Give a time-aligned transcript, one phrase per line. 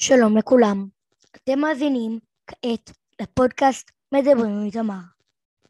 [0.00, 0.86] שלום לכולם,
[1.36, 4.94] אתם מאזינים כעת לפודקאסט מדברים עם איתמר,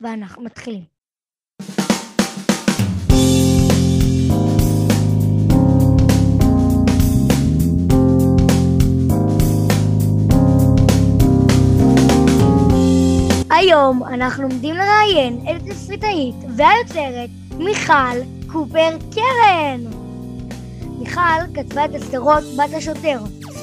[0.01, 0.85] ואנחנו מתחילים.
[13.51, 18.19] היום אנחנו עומדים לראיין את התסריטאית והיוצרת מיכל
[18.53, 19.81] קופר קרן.
[20.99, 23.19] מיכל כתבה את הסדרות בת השוטר,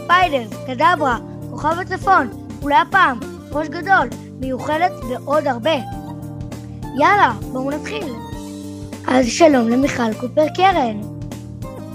[0.06, 1.18] ספיידר, קדברה,
[1.50, 2.30] כוכב הצפון,
[2.62, 3.20] אולי הפעם,
[3.52, 4.08] ראש גדול,
[4.40, 5.76] מיוחדת ועוד הרבה.
[7.00, 8.13] יאללה, בואו נתחיל.
[9.08, 11.02] אז שלום למיכל קופר קרן.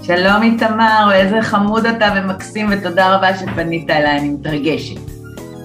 [0.03, 4.99] שלום איתמר, איזה חמוד אתה ומקסים ותודה רבה שפנית אליי, אני מתרגשת.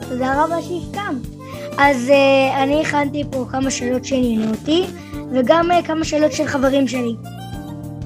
[0.08, 1.36] תודה רבה שהסכמת.
[1.78, 4.86] אז uh, אני הכנתי פה כמה שאלות שעניינו אותי,
[5.32, 7.14] וגם uh, כמה שאלות של חברים שלי.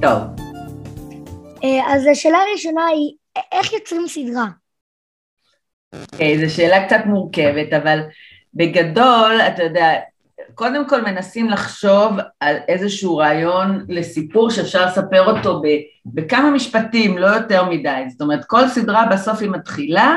[0.01, 0.19] טוב.
[1.57, 3.20] Uh, אז השאלה הראשונה היא,
[3.52, 4.47] איך יוצרים סדרה?
[5.95, 8.01] okay, זו שאלה קצת מורכבת, אבל
[8.55, 9.95] בגדול, אתה יודע,
[10.55, 15.62] קודם כל מנסים לחשוב על איזשהו רעיון לסיפור שאפשר לספר אותו
[16.06, 18.05] בכמה משפטים, לא יותר מדי.
[18.08, 20.17] זאת אומרת, כל סדרה בסוף היא מתחילה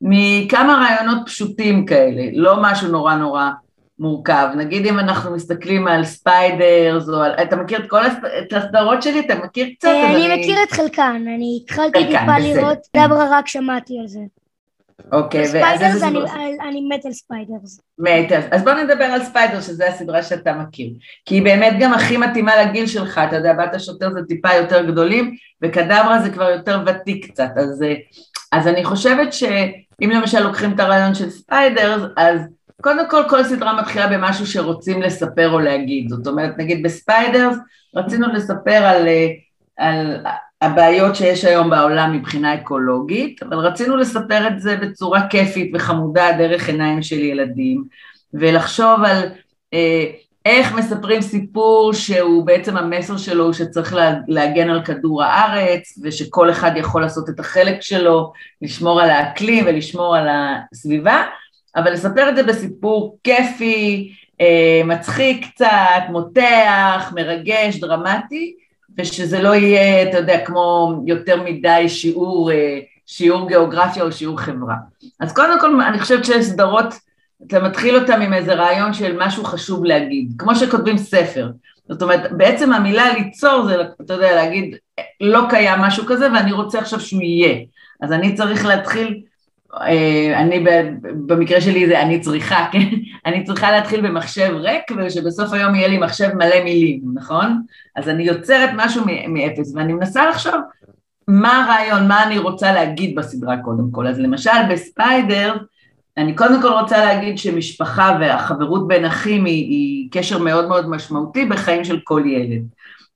[0.00, 3.50] מכמה רעיונות פשוטים כאלה, לא משהו נורא נורא
[3.98, 4.48] מורכב.
[4.56, 7.32] נגיד אם אנחנו מסתכלים על ספיידרס, או על...
[7.32, 8.14] אתה מכיר את כל הס...
[8.38, 9.20] את הסדרות שלי?
[9.20, 9.88] אתה מכיר קצת?
[9.88, 14.20] אני אני מכיר את חלקן, אני התחלתי טיפה לראות, כדברא רק שמעתי על זה.
[15.12, 16.30] אוקיי, ואז איזה סדרות?
[16.68, 17.80] אני מת על ספיידרס.
[17.98, 20.90] מת, אז בוא נדבר על ספיידרס, שזו הסדרה שאתה מכיר.
[21.24, 24.86] כי היא באמת גם הכי מתאימה לגיל שלך, אתה יודע, בת השוטר זה טיפה יותר
[24.86, 27.84] גדולים, וכדברא זה כבר יותר ותיק קצת, אז,
[28.52, 29.44] אז אני חושבת ש...
[30.02, 32.40] אם למשל לוקחים את הרעיון של ספיידרס, אז
[32.82, 37.56] קודם כל כל סדרה מתחילה במשהו שרוצים לספר או להגיד, זאת אומרת נגיד בספיידרס
[37.96, 39.08] רצינו לספר על,
[39.76, 40.16] על
[40.62, 46.68] הבעיות שיש היום בעולם מבחינה אקולוגית, אבל רצינו לספר את זה בצורה כיפית וחמודה דרך
[46.68, 47.84] עיניים של ילדים,
[48.34, 49.28] ולחשוב על
[49.74, 50.04] אה,
[50.44, 53.96] איך מספרים סיפור שהוא בעצם המסר שלו הוא שצריך
[54.28, 60.16] להגן על כדור הארץ ושכל אחד יכול לעשות את החלק שלו, לשמור על האקלים ולשמור
[60.16, 60.28] על
[60.72, 61.22] הסביבה,
[61.76, 68.54] אבל לספר את זה בסיפור כיפי, אה, מצחיק קצת, מותח, מרגש, דרמטי,
[68.98, 74.74] ושזה לא יהיה, אתה יודע, כמו יותר מדי שיעור, אה, שיעור גיאוגרפיה או שיעור חברה.
[75.20, 76.94] אז קודם כל אני חושבת שיש סדרות
[77.46, 81.50] אתה מתחיל אותם עם איזה רעיון של משהו חשוב להגיד, כמו שכותבים ספר.
[81.88, 84.76] זאת אומרת, בעצם המילה ליצור זה, אתה יודע, להגיד,
[85.20, 87.58] לא קיים משהו כזה ואני רוצה עכשיו שהוא יהיה.
[88.02, 89.22] אז אני צריך להתחיל,
[90.34, 90.64] אני
[91.02, 92.88] במקרה שלי זה אני צריכה, כן?
[93.26, 97.62] אני צריכה להתחיל במחשב ריק ושבסוף היום יהיה לי מחשב מלא מילים, נכון?
[97.96, 100.54] אז אני יוצרת משהו מאפס ואני מנסה לחשוב
[101.28, 104.06] מה הרעיון, מה אני רוצה להגיד בסדרה קודם כל.
[104.06, 105.56] אז למשל בספיידר,
[106.16, 111.44] אני קודם כל רוצה להגיד שמשפחה והחברות בין אחים היא, היא קשר מאוד מאוד משמעותי
[111.44, 112.62] בחיים של כל ילד.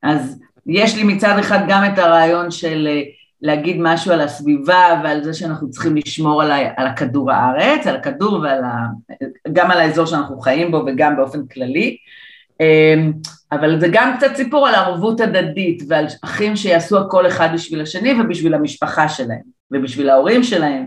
[0.02, 3.02] אז יש לי מצד אחד גם את הרעיון של אה,
[3.42, 7.96] להגיד משהו על הסביבה ועל זה שאנחנו צריכים לשמור על, ה, על הכדור הארץ, על
[7.96, 8.86] הכדור ועל ה...
[9.52, 11.96] גם על האזור שאנחנו חיים בו וגם באופן כללי.
[12.60, 13.12] אמ,
[13.52, 18.20] אבל זה גם קצת סיפור על ערבות הדדית ועל אחים שיעשו הכל אחד בשביל השני
[18.20, 20.86] ובשביל המשפחה שלהם ובשביל ההורים שלהם.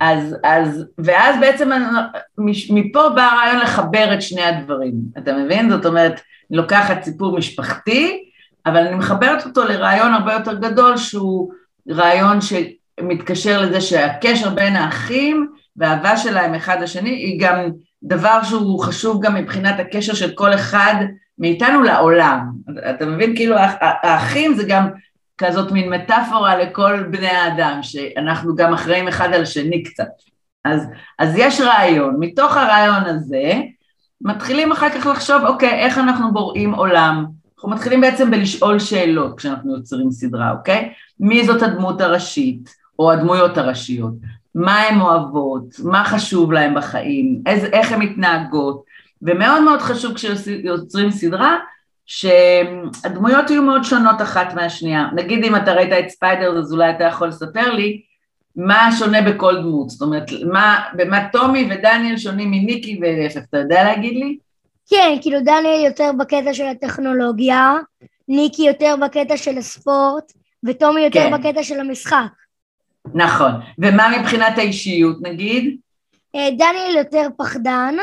[0.00, 1.70] אז, אז, ואז בעצם
[2.70, 5.70] מפה בא הרעיון לחבר את שני הדברים, אתה מבין?
[5.70, 6.20] זאת אומרת,
[6.50, 8.24] לוקחת סיפור משפחתי,
[8.66, 11.52] אבל אני מחברת אותו לרעיון הרבה יותר גדול שהוא
[11.90, 17.70] רעיון שמתקשר לזה שהקשר בין האחים והאהבה שלהם אחד לשני היא גם
[18.02, 20.94] דבר שהוא חשוב גם מבחינת הקשר של כל אחד
[21.38, 22.50] מאיתנו לעולם.
[22.90, 23.36] אתה מבין?
[23.36, 24.88] כאילו האחים זה גם
[25.38, 30.08] כזאת מין מטאפורה לכל בני האדם, שאנחנו גם אחראים אחד על השני קצת.
[30.64, 30.86] אז,
[31.18, 33.54] אז יש רעיון, מתוך הרעיון הזה
[34.20, 37.41] מתחילים אחר כך לחשוב, אוקיי, איך אנחנו בוראים עולם?
[37.62, 40.92] אנחנו מתחילים בעצם בלשאול שאלות כשאנחנו יוצרים סדרה, אוקיי?
[41.20, 44.12] מי זאת הדמות הראשית, או הדמויות הראשיות?
[44.54, 45.64] מה הן אוהבות?
[45.84, 47.42] מה חשוב להן בחיים?
[47.46, 48.84] איזה, איך הן מתנהגות?
[49.22, 51.58] ומאוד מאוד חשוב כשיוצרים סדרה,
[52.06, 55.08] שהדמויות יהיו מאוד שונות אחת מהשנייה.
[55.14, 58.02] נגיד אם אתה ראית את ספיידר, אז אולי אתה יכול לספר לי
[58.56, 63.84] מה שונה בכל דמות, זאת אומרת, מה, במה טומי ודניאל שונים מניקי ולהפך, אתה יודע
[63.84, 64.38] להגיד לי?
[64.92, 67.74] כן, כאילו דניאל יותר בקטע של הטכנולוגיה,
[68.28, 70.32] ניקי יותר בקטע של הספורט,
[70.64, 71.32] וטומי יותר כן.
[71.32, 72.26] בקטע של המשחק.
[73.14, 75.76] נכון, ומה מבחינת האישיות נגיד?
[76.36, 77.94] אה, דניאל יותר פחדן,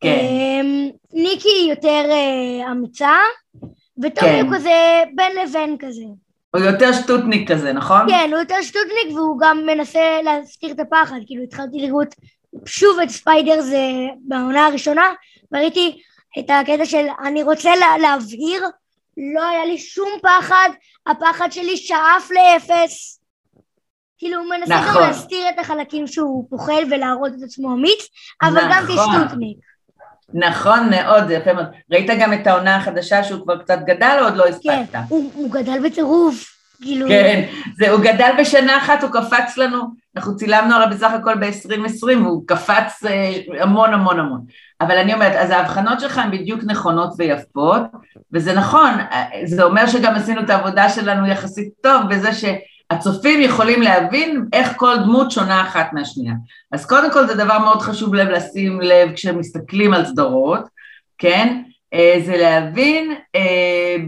[0.00, 0.18] כן.
[0.20, 3.16] אמ, ניקי יותר אה, אמיצה,
[4.02, 4.46] וטומי כן.
[4.46, 6.04] הוא כזה בין לבין כזה.
[6.50, 8.08] הוא יותר שטוטניק כזה, נכון?
[8.08, 12.14] כן, הוא יותר שטוטניק והוא גם מנסה להסתיר את הפחד, כאילו התחלתי לראות
[12.66, 13.82] שוב את ספיידר זה
[14.20, 15.12] בעונה הראשונה,
[15.52, 16.02] וראיתי
[16.38, 18.64] את הקטע של אני רוצה לה, להבהיר,
[19.34, 20.68] לא היה לי שום פחד,
[21.06, 23.20] הפחד שלי שאף לאפס.
[24.18, 25.02] כאילו הוא מנסה נכון.
[25.02, 28.08] גם להסתיר את החלקים שהוא פוחד ולהראות את עצמו אמיץ,
[28.42, 28.70] אבל נכון.
[28.72, 29.58] גם כשטוטניק.
[30.34, 31.66] נכון מאוד, זה יפה מאוד.
[31.90, 34.92] ראית גם את העונה החדשה שהוא כבר קצת גדל או עוד לא הספקת?
[34.92, 36.58] כן, הוא, הוא גדל בטירוף.
[36.82, 37.08] כאילו...
[37.08, 37.44] כן,
[37.78, 39.82] זה, הוא גדל בשנה אחת, הוא קפץ לנו,
[40.16, 44.44] אנחנו צילמנו הרי בסך הכל ב-2020 והוא קפץ אה, המון המון המון.
[44.80, 47.82] אבל אני אומרת, אז ההבחנות שלך הן בדיוק נכונות ויפות,
[48.32, 53.82] וזה נכון, אה, זה אומר שגם עשינו את העבודה שלנו יחסית טוב בזה שהצופים יכולים
[53.82, 56.34] להבין איך כל דמות שונה אחת מהשנייה.
[56.72, 60.68] אז קודם כל זה דבר מאוד חשוב לב לשים לב כשמסתכלים על סדרות,
[61.18, 61.62] כן?
[61.94, 63.14] אה, זה להבין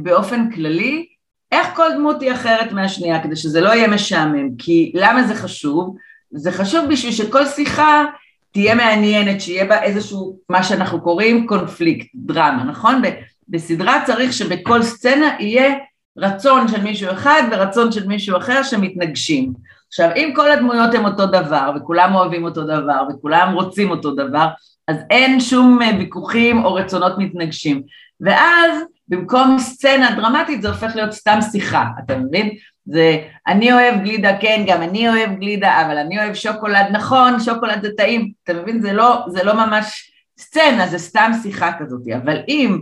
[0.02, 1.06] באופן כללי
[1.52, 5.96] איך כל דמות היא אחרת מהשנייה, כדי שזה לא יהיה משעמם, כי למה זה חשוב?
[6.30, 8.04] זה חשוב בשביל שכל שיחה
[8.52, 13.02] תהיה מעניינת, שיהיה בה איזשהו, מה שאנחנו קוראים קונפליקט, דרמה, נכון?
[13.48, 15.74] בסדרה צריך שבכל סצנה יהיה
[16.16, 19.52] רצון של מישהו אחד ורצון של מישהו אחר שמתנגשים.
[19.88, 24.48] עכשיו, אם כל הדמויות הן אותו דבר, וכולם אוהבים אותו דבר, וכולם רוצים אותו דבר,
[24.88, 27.82] אז אין שום ויכוחים או רצונות מתנגשים.
[28.20, 32.50] ואז במקום סצנה דרמטית זה הופך להיות סתם שיחה, אתה מבין?
[32.86, 37.82] זה אני אוהב גלידה, כן, גם אני אוהב גלידה, אבל אני אוהב שוקולד, נכון, שוקולד
[37.82, 38.80] זה טעים, אתה מבין?
[38.80, 42.78] זה לא, זה לא ממש סצנה, זה סתם שיחה כזאת, אבל אם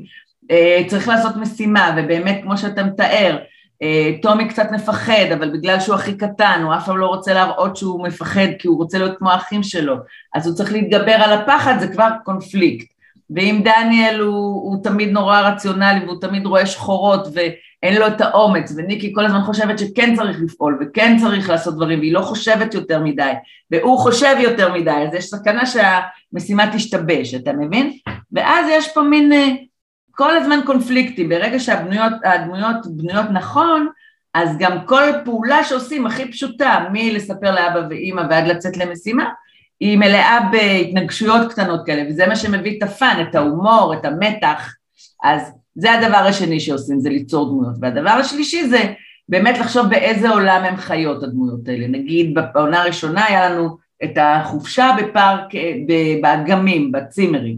[0.51, 3.39] אה, צריך לעשות משימה, ובאמת, כמו שאתה מתאר,
[3.83, 7.77] אה, טומי קצת מפחד, אבל בגלל שהוא הכי קטן, הוא אף פעם לא רוצה להראות
[7.77, 9.97] שהוא מפחד, כי הוא רוצה להיות כמו האחים שלו,
[10.35, 12.98] אז הוא צריך להתגבר על הפחד, זה כבר קונפליקט.
[13.31, 18.73] ואם דניאל הוא, הוא תמיד נורא רציונלי והוא תמיד רואה שחורות ואין לו את האומץ,
[18.77, 23.01] וניקי כל הזמן חושבת שכן צריך לפעול וכן צריך לעשות דברים והיא לא חושבת יותר
[23.03, 23.33] מדי,
[23.71, 27.93] והוא חושב יותר מדי, אז יש סכנה שהמשימה תשתבש, אתה מבין?
[28.33, 29.49] ואז יש פה מין אה,
[30.11, 33.89] כל הזמן קונפליקטים, ברגע שהדמויות בנויות נכון,
[34.35, 39.25] אז גם כל פעולה שעושים הכי פשוטה, מלספר לאבא ואימא ועד לצאת למשימה,
[39.81, 44.75] היא מלאה בהתנגשויות קטנות כאלה, וזה מה שמביא את הפאן, את ההומור, את המתח,
[45.25, 47.75] אז זה הדבר השני שעושים, זה ליצור דמויות.
[47.81, 48.93] והדבר השלישי זה
[49.29, 51.87] באמת לחשוב באיזה עולם הם חיות הדמויות האלה.
[51.89, 55.45] נגיד בעונה הראשונה היה לנו את החופשה בפארק,
[56.23, 57.57] באגמים, בצימרים.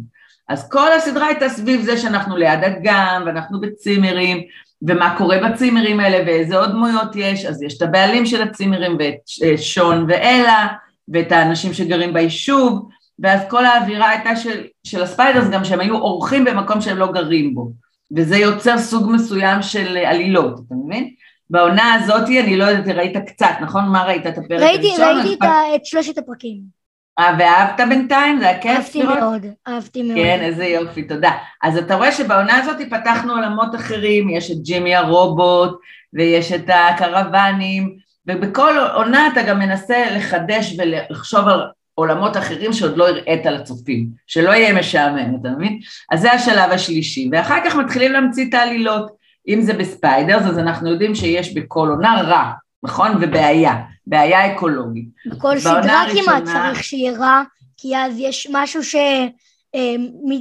[0.48, 4.42] אז כל הסדרה הייתה סביב זה שאנחנו ליד אגם, ואנחנו בצימרים,
[4.88, 9.56] ומה קורה בצימרים האלה, ואיזה עוד דמויות יש, אז יש את הבעלים של הצימרים, ואת
[9.56, 10.66] שון ואלה,
[11.10, 16.44] ואת האנשים שגרים ביישוב, ואז כל האווירה הייתה של, של הספיידרס גם שהם היו אורחים
[16.44, 17.70] במקום שהם לא גרים בו,
[18.16, 21.10] וזה יוצר סוג מסוים של עלילות, אתה מבין?
[21.50, 23.84] בעונה הזאת, אני לא יודעת, ראית קצת, נכון?
[23.84, 24.26] מה ראית?
[24.26, 25.16] את הפרק ראיתי, הראשון?
[25.16, 26.80] ראיתי את, את שלושת הפרקים.
[27.18, 28.38] אה, ואהבת בינתיים?
[28.38, 28.76] זה היה כיף?
[28.76, 30.16] אהבתי מאוד, אהבתי מאוד.
[30.16, 31.30] כן, איזה יופי, תודה.
[31.62, 35.80] אז אתה רואה שבעונה הזאת פתחנו עולמות אחרים, יש את ג'ימי הרובוט,
[36.12, 37.96] ויש את הקרוונים,
[38.30, 41.60] ובכל עונה אתה גם מנסה לחדש ולחשוב על
[41.94, 45.80] עולמות אחרים שעוד לא הראית לצופים, שלא יהיה משעמם, אתה מבין?
[46.10, 49.10] אז זה השלב השלישי, ואחר כך מתחילים להמציא את העלילות,
[49.48, 52.50] אם זה בספיידרס, אז אנחנו יודעים שיש בכל עונה רע,
[52.82, 53.12] נכון?
[53.20, 53.74] ובעיה,
[54.06, 55.08] בעיה אקולוגית.
[55.26, 57.42] בכל סדרה כמעט צריך שיהיה רע,
[57.76, 58.80] כי אז יש משהו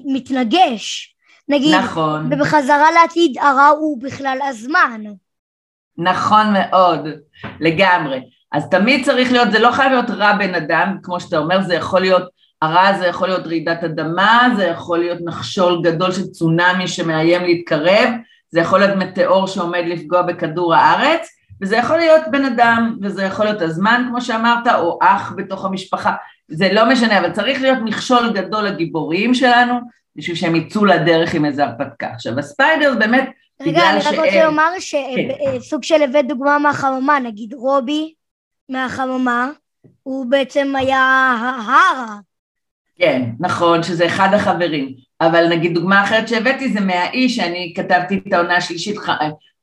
[0.04, 1.16] שמתנגש.
[1.52, 2.30] אה, נגיד, נכון.
[2.34, 5.02] ובחזרה לעתיד הרע הוא בכלל הזמן.
[6.00, 7.08] נכון מאוד,
[7.60, 8.22] לגמרי.
[8.52, 11.76] אז תמיד צריך להיות, זה לא חייב להיות רע בן אדם, כמו שאתה אומר, זה
[11.76, 12.24] יכול להיות,
[12.62, 18.10] הרע זה יכול להיות רעידת אדמה, זה יכול להיות נחשול גדול של צונאמי שמאיים להתקרב,
[18.52, 21.28] זה יכול להיות מטאור שעומד לפגוע בכדור הארץ,
[21.62, 26.14] וזה יכול להיות בן אדם, וזה יכול להיות הזמן, כמו שאמרת, או אח בתוך המשפחה,
[26.48, 29.80] זה לא משנה, אבל צריך להיות מכשול גדול לגיבורים שלנו,
[30.16, 32.08] בשביל שהם יצאו לדרך עם איזה הרפתקה.
[32.08, 33.30] עכשיו, הספיידרס באמת
[33.62, 35.88] רגע, אני רק רוצה לומר שסוג כן.
[35.88, 38.14] של הבאת דוגמה מהחממה, נגיד רובי
[38.70, 39.50] מהחממה,
[40.04, 41.00] הוא בעצם היה
[41.42, 42.18] ההרה.
[42.96, 44.94] כן, נכון, שזה אחד החברים.
[45.22, 48.96] אבל נגיד דוגמה אחרת שהבאתי זה מהאיש שאני כתבתי את העונה השלישית,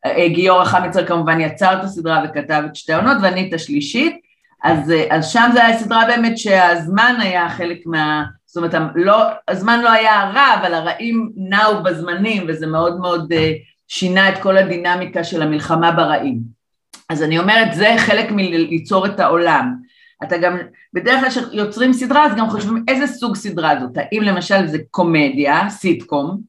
[0.06, 4.20] אה, גיורא חמיצר כמובן יצר את הסדרה וכתב את שתי העונות ואני את השלישית,
[4.64, 8.24] אז, אה, אז שם זה היה סדרה באמת שהזמן היה חלק מה...
[8.46, 13.32] זאת אומרת, לא, הזמן לא היה רע, אבל הרעים נעו בזמנים וזה מאוד מאוד
[13.88, 16.38] שינה את כל הדינמיקה של המלחמה ברעים.
[17.08, 19.74] אז אני אומרת, זה חלק מליצור את העולם.
[20.24, 20.58] אתה גם,
[20.92, 25.70] בדרך כלל כשיוצרים סדרה, אז גם חושבים איזה סוג סדרה זאת, האם למשל זה קומדיה,
[25.70, 26.40] סיטקום,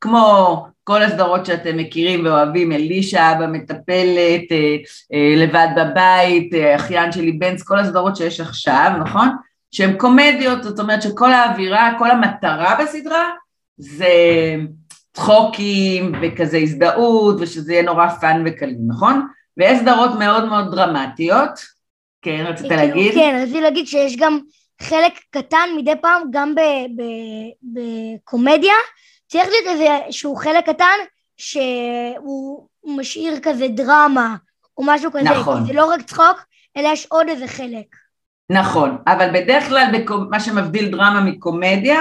[0.00, 4.76] כמו כל הסדרות שאתם מכירים ואוהבים, אלישע אבא מטפלת, אה,
[5.12, 9.28] אה, לבד בבית, אה, אחיין שלי בנץ, כל הסדרות שיש עכשיו, נכון?
[9.70, 13.30] שהן קומדיות, זאת אומרת שכל האווירה, כל המטרה בסדרה
[13.78, 14.06] זה
[15.12, 19.26] צחוקים וכזה הזדהות ושזה יהיה נורא fun וקליל, נכון?
[19.56, 21.50] ויש סדרות מאוד מאוד דרמטיות,
[22.22, 23.14] כן, רצית כאילו, להגיד?
[23.14, 24.38] כן, רציתי להגיד שיש גם
[24.82, 26.54] חלק קטן מדי פעם, גם
[27.62, 28.74] בקומדיה,
[29.28, 30.98] צריך להיות איזשהו חלק קטן
[31.36, 34.36] שהוא משאיר כזה דרמה
[34.78, 35.66] או משהו כזה, נכון.
[35.66, 36.44] זה לא רק צחוק,
[36.76, 37.86] אלא יש עוד איזה חלק.
[38.50, 39.86] נכון, אבל בדרך כלל
[40.30, 42.00] מה שמבדיל דרמה מקומדיה,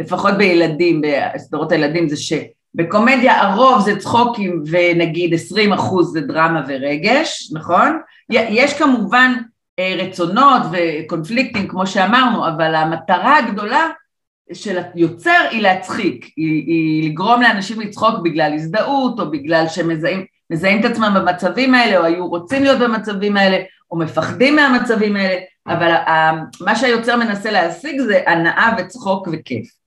[0.00, 1.02] לפחות בילדים,
[1.34, 7.98] בסדרות הילדים, זה שבקומדיה הרוב זה צחוקים ונגיד 20 אחוז זה דרמה ורגש, נכון?
[8.30, 9.32] יש כמובן
[9.78, 13.88] אה, רצונות וקונפליקטים כמו שאמרנו, אבל המטרה הגדולה
[14.52, 19.88] של היוצר היא להצחיק, היא, היא לגרום לאנשים לצחוק בגלל הזדהות או בגלל שהם
[20.50, 23.58] מזהים את עצמם במצבים האלה או היו רוצים להיות במצבים האלה
[23.90, 25.94] או מפחדים מהמצבים האלה, אבל
[26.60, 29.79] מה שהיוצר מנסה להשיג זה הנאה וצחוק וכיף.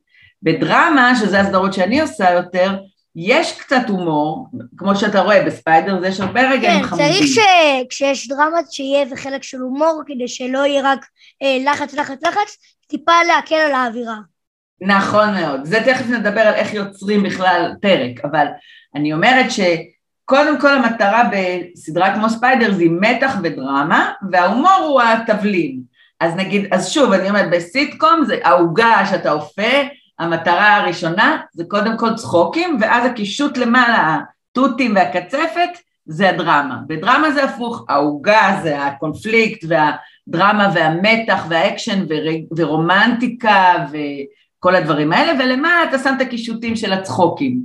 [0.44, 2.78] בדרמה, שזה הסדרות שאני עושה יותר,
[3.16, 4.48] יש קצת הומור,
[4.78, 7.08] כמו שאתה רואה בספיידר, יש הרבה רגעים כן, חמודים.
[7.08, 7.46] כן, צריך
[7.90, 11.06] שכשיש דרמה שיהיה איזה חלק של הומור, כדי שלא יהיה רק
[11.42, 12.58] אה, לחץ, לחץ, לחץ,
[12.88, 14.16] טיפה להקל על האווירה.
[14.82, 15.66] נכון מאוד.
[15.66, 18.46] זה תכף נדבר על איך יוצרים בכלל פרק, אבל
[18.96, 25.82] אני אומרת שקודם כל המטרה בסדרה כמו ספיידר זה מתח ודרמה, וההומור הוא התבלין.
[26.20, 29.72] אז נגיד, אז שוב, אני אומרת, בסיטקום זה העוגה שאתה אופה,
[30.20, 34.20] המטרה הראשונה זה קודם כל צחוקים, ואז הקישוט למעלה,
[34.52, 35.70] התותים והקצפת,
[36.06, 36.78] זה הדרמה.
[36.88, 42.06] בדרמה זה הפוך, העוגה זה הקונפליקט והדרמה והמתח והאקשן
[42.58, 47.60] ורומנטיקה וכל הדברים האלה, ולמעלה אתה שם את הקישוטים של הצחוקים.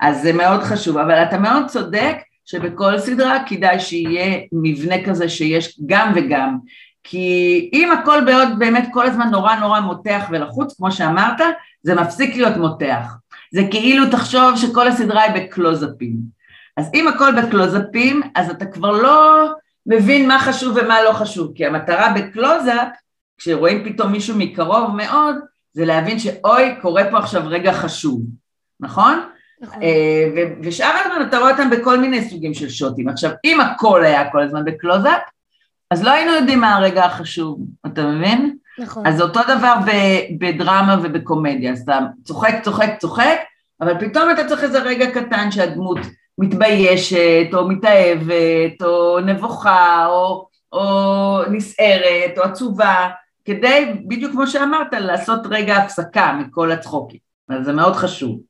[0.00, 5.80] אז זה מאוד חשוב, אבל אתה מאוד צודק שבכל סדרה כדאי שיהיה מבנה כזה שיש
[5.86, 6.58] גם וגם,
[7.04, 11.40] כי אם הכל בעוד באמת כל הזמן נורא נורא מותח ולחוץ, כמו שאמרת,
[11.82, 13.16] זה מפסיק להיות מותח.
[13.52, 16.16] זה כאילו תחשוב שכל הסדרה היא בקלוזאפים.
[16.76, 19.48] אז אם הכל בקלוזאפים, אז אתה כבר לא
[19.86, 22.88] מבין מה חשוב ומה לא חשוב, כי המטרה בקלוזאפ,
[23.38, 25.36] כשרואים פתאום מישהו מקרוב מאוד,
[25.72, 28.22] זה להבין שאוי, קורה פה עכשיו רגע חשוב,
[28.80, 29.20] נכון?
[29.60, 29.82] נכון.
[29.82, 33.08] אה, ושאר הזמן אתה רואה אותם בכל מיני סוגים של שוטים.
[33.08, 35.20] עכשיו, אם הכל היה כל הזמן בקלוזאפ,
[35.94, 38.56] אז לא היינו יודעים מה הרגע החשוב, אתה מבין?
[38.78, 39.06] נכון.
[39.06, 39.74] אז אותו דבר
[40.38, 43.38] בדרמה ובקומדיה, אז אתה צוחק, צוחק, צוחק,
[43.80, 45.98] אבל פתאום אתה צריך איזה רגע קטן שהדמות
[46.38, 50.82] מתביישת, או מתאהבת, או נבוכה, או, או
[51.50, 53.08] נסערת, או עצובה,
[53.44, 57.20] כדי, בדיוק כמו שאמרת, לעשות רגע הפסקה מכל הצחוקים.
[57.48, 58.40] אז זה מאוד חשוב.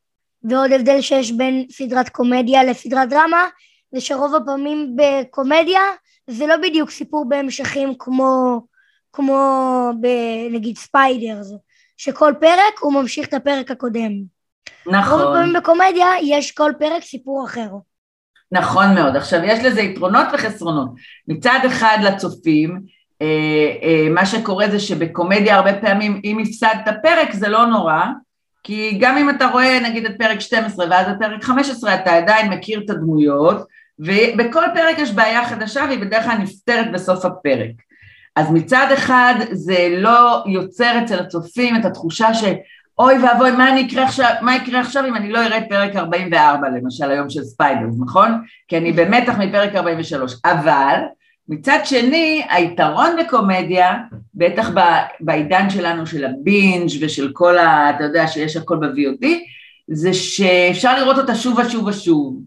[0.42, 3.46] ועוד הבדל שיש בין סדרת קומדיה לסדרת דרמה,
[3.92, 5.80] זה שרוב הפעמים בקומדיה
[6.26, 8.60] זה לא בדיוק סיפור בהמשכים כמו,
[9.12, 11.52] כמו בנגיד ספיידרס,
[11.96, 14.12] שכל פרק הוא ממשיך את הפרק הקודם.
[14.86, 15.20] נכון.
[15.20, 17.68] רוב הפעמים בקומדיה יש כל פרק סיפור אחר.
[18.52, 19.16] נכון מאוד.
[19.16, 20.88] עכשיו, יש לזה יתרונות וחסרונות.
[21.28, 22.80] מצד אחד לצופים,
[23.22, 23.26] אה,
[23.82, 28.02] אה, מה שקורה זה שבקומדיה הרבה פעמים אם הפסדת פרק זה לא נורא,
[28.62, 32.50] כי גם אם אתה רואה נגיד את פרק 12 ואז את פרק 15 אתה עדיין
[32.50, 33.56] מכיר את הדמויות
[33.98, 37.70] ובכל פרק יש בעיה חדשה והיא בדרך כלל נפתרת בסוף הפרק.
[38.36, 44.30] אז מצד אחד זה לא יוצר אצל הצופים את התחושה שאוי ואבוי מה, יקרה עכשיו,
[44.42, 48.42] מה יקרה עכשיו אם אני לא אראה את פרק 44 למשל היום של ספיידרס, נכון?
[48.68, 51.00] כי אני במתח מפרק 43, אבל
[51.48, 53.94] מצד שני היתרון בקומדיה,
[54.34, 54.70] בטח
[55.20, 57.90] בעידן שלנו של הבינג' ושל כל ה...
[57.90, 59.26] אתה יודע שיש הכל ב-VOD,
[59.88, 62.40] זה שאפשר לראות אותה שוב ושוב ושוב.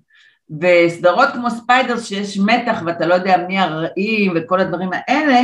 [0.61, 5.41] וסדרות כמו ספיידרס שיש מתח ואתה לא יודע מי הרעים וכל הדברים האלה,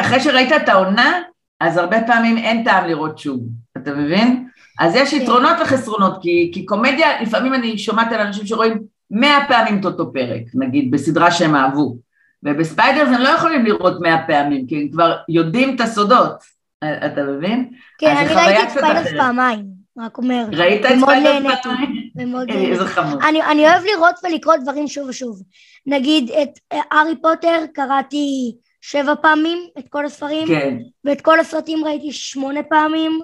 [0.00, 1.20] אחרי שראית את העונה,
[1.60, 3.40] אז הרבה פעמים אין טעם לראות שוב,
[3.76, 4.48] אתה מבין?
[4.80, 5.22] אז יש כן.
[5.22, 8.78] יתרונות וחסרונות, כי, כי קומדיה, לפעמים אני שומעת על אנשים שרואים
[9.10, 11.96] מאה פעמים את אותו פרק, נגיד, בסדרה שהם אהבו,
[12.42, 16.44] ובספיידרס הם לא יכולים לראות מאה פעמים, כי הם כבר יודעים את הסודות,
[16.84, 17.70] אתה מבין?
[17.98, 19.81] כן, אני ראיתי את ספיידרס פעמיים.
[19.98, 20.44] רק אומר.
[20.52, 22.10] ראית את ספיידר פעמיים?
[22.48, 23.22] איזה חמוד.
[23.28, 25.42] אני, אני אוהב לראות ולקרוא דברים שוב ושוב.
[25.86, 30.76] נגיד את הארי פוטר קראתי שבע פעמים את כל הספרים, כן.
[31.04, 33.20] ואת כל הסרטים ראיתי שמונה פעמים.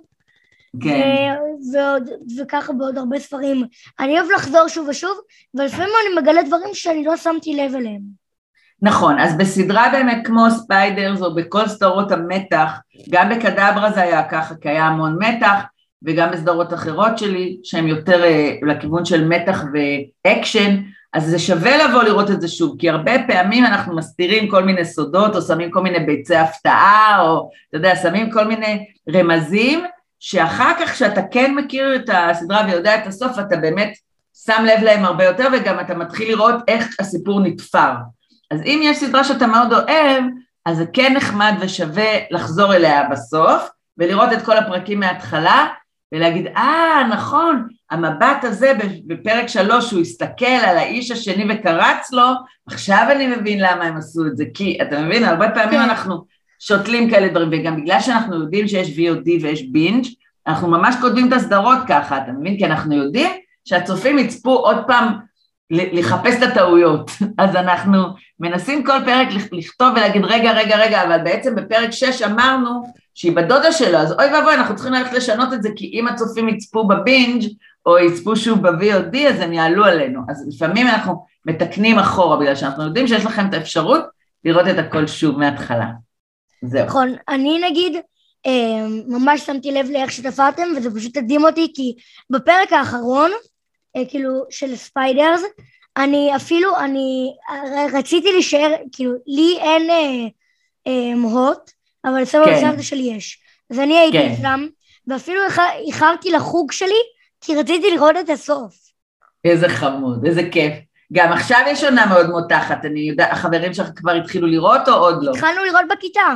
[0.83, 1.35] כן.
[1.73, 2.09] ועוד,
[2.39, 3.65] וככה בעוד הרבה ספרים.
[4.01, 5.19] אני אוהב לחזור שוב ושוב,
[5.55, 8.01] ולפעמים אני מגלה דברים שאני לא שמתי לב אליהם.
[8.83, 12.73] נכון, אז בסדרה באמת כמו ספיידרס או בכל סדרות המתח,
[13.11, 15.63] גם בכדברא זה היה ככה, כי היה המון מתח,
[16.03, 20.77] וגם בסדרות אחרות שלי, שהן יותר אה, לכיוון של מתח ואקשן,
[21.13, 24.85] אז זה שווה לבוא לראות את זה שוב, כי הרבה פעמים אנחנו מסתירים כל מיני
[24.85, 29.85] סודות, או שמים כל מיני ביצי הפתעה, או אתה יודע, שמים כל מיני רמזים,
[30.21, 33.93] שאחר כך כשאתה כן מכיר את הסדרה ויודע את הסוף, אתה באמת
[34.47, 37.93] שם לב להם הרבה יותר, וגם אתה מתחיל לראות איך הסיפור נתפר.
[38.51, 40.25] אז אם יש סדרה שאתה מאוד אוהב,
[40.67, 45.67] אז זה כן נחמד ושווה לחזור אליה בסוף, ולראות את כל הפרקים מההתחלה,
[46.13, 48.73] ולהגיד, אה, נכון, המבט הזה
[49.07, 52.27] בפרק שלוש, הוא הסתכל על האיש השני וקרץ לו,
[52.67, 55.89] עכשיו אני מבין למה הם עשו את זה, כי אתה מבין, הרבה פעמים כן.
[55.89, 56.25] אנחנו
[56.61, 60.05] שותלים כאלה דברים, וגם בגלל שאנחנו יודעים שיש VOD ויש בינג',
[60.47, 62.59] אנחנו ממש כותבים את הסדרות ככה, אתה מבין?
[62.59, 63.31] כי אנחנו יודעים
[63.65, 65.28] שהצופים יצפו עוד פעם
[65.71, 68.03] לחפש את הטעויות, אז אנחנו
[68.41, 73.73] מנסים כל פרק לכתוב ולהגיד רגע, רגע, רגע, אבל בעצם בפרק 6 אמרנו שהיא בדודה
[73.73, 77.45] שלו, אז אוי ואבוי, אנחנו צריכים ללכת לשנות את זה, כי אם הצופים יצפו בבינג'
[77.87, 80.21] או יצפו שוב ב-VOD, אז הם יעלו עלינו.
[80.29, 84.01] אז לפעמים אנחנו מתקנים אחורה, בגלל שאנחנו יודעים שיש לכם את האפשרות
[84.45, 85.87] לראות את הכל שוב מההתחלה.
[86.63, 86.87] זהו.
[86.87, 87.97] נכון, אני נגיד,
[88.47, 91.95] אה, ממש שמתי לב לאיך שתפרתם, וזה פשוט הדהים אותי, כי
[92.31, 93.31] בפרק האחרון,
[94.09, 95.43] כאילו, של ספיידרס,
[95.97, 97.35] אני אפילו, אני
[97.93, 100.27] רציתי להישאר, כאילו, לי אין אה,
[100.87, 101.71] אה, הוט,
[102.05, 102.57] אבל סבא כן.
[102.57, 103.39] וסבתא שלי יש.
[103.71, 104.33] אז אני הייתי כן.
[104.33, 104.69] אצלם,
[105.07, 105.41] ואפילו
[105.87, 107.03] איחרתי לחוג שלי,
[107.41, 108.75] כי רציתי לראות את הסוף.
[109.45, 110.75] איזה חמוד, איזה כיף.
[111.13, 115.23] גם עכשיו יש עונה מאוד מותחת, אני יודעת, החברים שלך כבר התחילו לראות או עוד
[115.23, 115.31] לא?
[115.31, 116.35] התחלנו לראות בכיתה.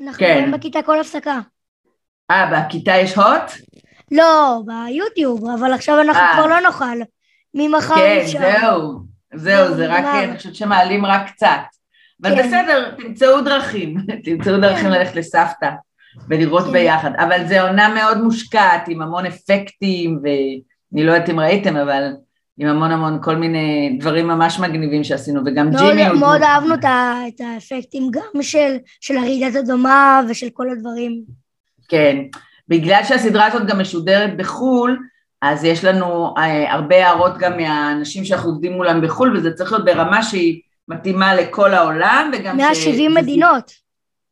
[0.00, 0.34] אנחנו כן.
[0.34, 1.40] רואים בכיתה כל הפסקה.
[2.30, 3.52] אה, בכיתה יש הוט?
[4.12, 6.24] לא, ביוטיוב, אבל עכשיו אנחנו 아.
[6.24, 6.34] אה.
[6.34, 6.98] כבר לא נוכל.
[7.54, 8.38] ממחר כן, אפשר.
[8.38, 8.98] כן, זהו,
[9.34, 11.60] זהו, זה רק, אני חושבת שמעלים רק קצת.
[12.22, 12.48] אבל כן.
[12.48, 14.90] בסדר, תמצאו דרכים, תמצאו דרכים כן.
[14.90, 15.70] ללכת לסבתא
[16.28, 16.72] ולראות כן.
[16.72, 17.10] ביחד.
[17.18, 22.12] אבל זו עונה מאוד מושקעת, עם המון אפקטים, ואני לא יודעת אם ראיתם, אבל
[22.58, 26.04] עם המון המון כל מיני דברים ממש מגניבים שעשינו, וגם ג'ימי...
[26.04, 31.22] מאוד, מאוד אהבנו את האפקטים גם של, של הרעידת אדומה ושל כל הדברים.
[31.88, 32.16] כן,
[32.68, 34.98] בגלל שהסדרה הזאת גם משודרת בחו"ל,
[35.42, 39.84] אז יש לנו אה, הרבה הערות גם מהאנשים שאנחנו עובדים מולם בחו"ל, וזה צריך להיות
[39.84, 43.14] ברמה שהיא מתאימה לכל העולם, וגם 170 ש...
[43.14, 43.72] מדינות.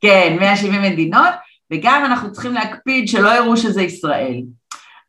[0.00, 1.34] כן, 170 מדינות,
[1.72, 4.42] וגם אנחנו צריכים להקפיד שלא יראו שזה ישראל.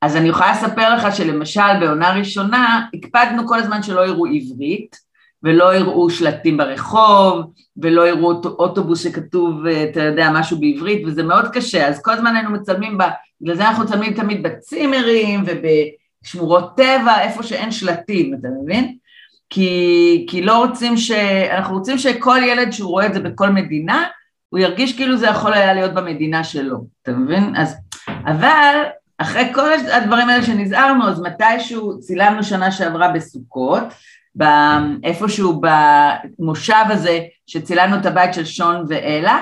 [0.02, 4.96] אז אני יכולה לספר לך שלמשל בעונה ראשונה הקפדנו כל הזמן שלא יראו עברית
[5.44, 11.88] ולא יראו שלטים ברחוב ולא יראו אוטובוס שכתוב, אתה יודע, משהו בעברית וזה מאוד קשה,
[11.88, 12.98] אז כל הזמן היינו מצלמים.
[13.42, 18.96] בגלל זה אנחנו מצלמים תמיד בצימרים ובשמורות טבע, איפה שאין שלטים, אתה מבין?
[19.50, 21.12] כי, כי לא רוצים ש...
[21.52, 24.04] אנחנו רוצים שכל ילד שהוא רואה את זה בכל מדינה,
[24.50, 27.56] הוא ירגיש כאילו זה יכול היה להיות במדינה שלו, אתה מבין?
[27.56, 27.76] אז,
[28.08, 28.76] אבל
[29.18, 33.84] אחרי כל הדברים האלה שנזהרנו, אז מתישהו צילמנו שנה שעברה בסוכות,
[35.04, 35.62] איפשהו
[36.40, 39.42] במושב הזה שצילמנו את הבית של שון ואלה,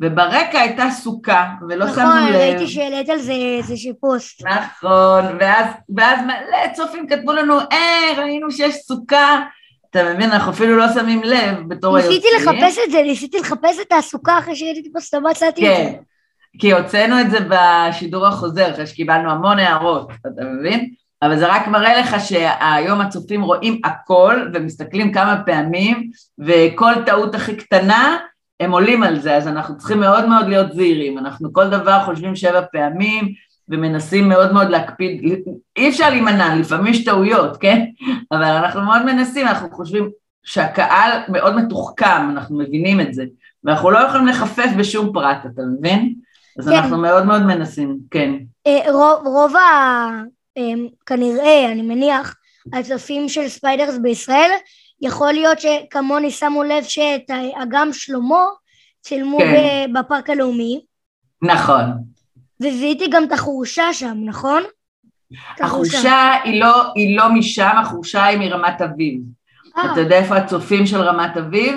[0.00, 2.22] וברקע הייתה סוכה, ולא נכון, שמנו לב.
[2.22, 4.42] נכון, ראיתי שהעלית על זה איזשהו פוסט.
[4.46, 5.66] נכון, ואז,
[5.96, 9.40] ואז מלא צופים כתבו לנו, אה, ראינו שיש סוכה.
[9.90, 12.16] אתה מבין, אנחנו אפילו לא שמים לב בתור היוצאים.
[12.16, 15.92] ניסיתי לחפש את זה, ניסיתי לחפש את הסוכה אחרי שהייתי את הפוסט, מצאתי את זה.
[15.92, 15.98] כן,
[16.58, 20.90] כי הוצאנו את זה בשידור החוזר, אחרי שקיבלנו המון הערות, אתה מבין?
[21.22, 27.56] אבל זה רק מראה לך שהיום הצופים רואים הכל ומסתכלים כמה פעמים, וכל טעות הכי
[27.56, 28.16] קטנה,
[28.60, 32.36] הם עולים על זה, אז אנחנו צריכים מאוד מאוד להיות זהירים, אנחנו כל דבר חושבים
[32.36, 33.32] שבע פעמים
[33.68, 35.38] ומנסים מאוד מאוד להקפיד,
[35.76, 37.84] אי אפשר להימנע, לפעמים יש טעויות, כן?
[38.32, 40.10] אבל אנחנו מאוד מנסים, אנחנו חושבים
[40.42, 43.24] שהקהל מאוד מתוחכם, אנחנו מבינים את זה,
[43.64, 46.14] ואנחנו לא יכולים לחפף בשום פרט, אתה מבין?
[46.58, 46.74] אז כן.
[46.74, 48.32] אנחנו מאוד מאוד מנסים, כן.
[48.66, 49.60] אה, רוב, רוב ה...
[51.06, 52.36] כנראה, אני מניח,
[52.72, 54.50] הצופים של ספיידרס בישראל,
[55.00, 57.30] יכול להיות שכמוני שמו לב שאת
[57.62, 58.44] אגם שלמה
[59.00, 59.92] צילמו כן.
[59.94, 60.80] בפארק הלאומי.
[61.42, 61.84] נכון.
[62.60, 64.62] וזיהיתי גם את החורשה שם, נכון?
[65.60, 69.20] החורשה היא לא, היא לא משם, החורשה היא מרמת אביב.
[69.78, 69.92] אה.
[69.92, 71.76] אתה יודע איפה הצופים של רמת אביב?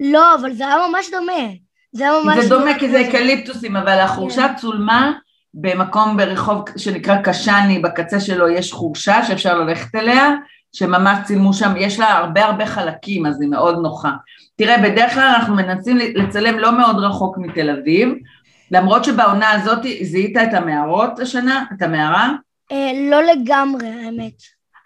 [0.00, 1.48] לא, אבל זה היה ממש דומה.
[1.92, 2.44] זה ממש...
[2.44, 4.56] זה דומה כי זה אקליפטוסים, אבל החורשה כן.
[4.56, 5.12] צולמה
[5.54, 10.30] במקום ברחוב שנקרא קשני, בקצה שלו יש חורשה שאפשר ללכת אליה,
[10.72, 14.10] שממש צילמו שם, יש לה הרבה הרבה חלקים, אז היא מאוד נוחה.
[14.56, 18.08] תראה, בדרך כלל אנחנו מנסים לצלם לא מאוד רחוק מתל אביב,
[18.70, 22.30] למרות שבעונה הזאת זיהית את המערות השנה, את המערה?
[22.72, 24.32] אה, לא לגמרי, האמת.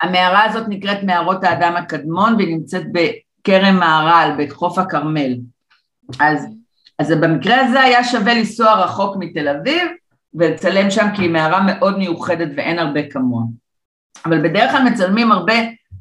[0.02, 5.37] המערה הזאת נקראת מערות האדם הקדמון, והיא נמצאת בכרם מהר"ל, בחוף הכרמל.
[6.20, 6.46] אז
[6.98, 9.83] אז במקרה הזה היה שווה לנסוע רחוק מתל אביב,
[10.37, 13.42] ולצלם שם כי היא מערה מאוד מיוחדת ואין הרבה כמוה.
[14.25, 15.55] אבל בדרך כלל מצלמים הרבה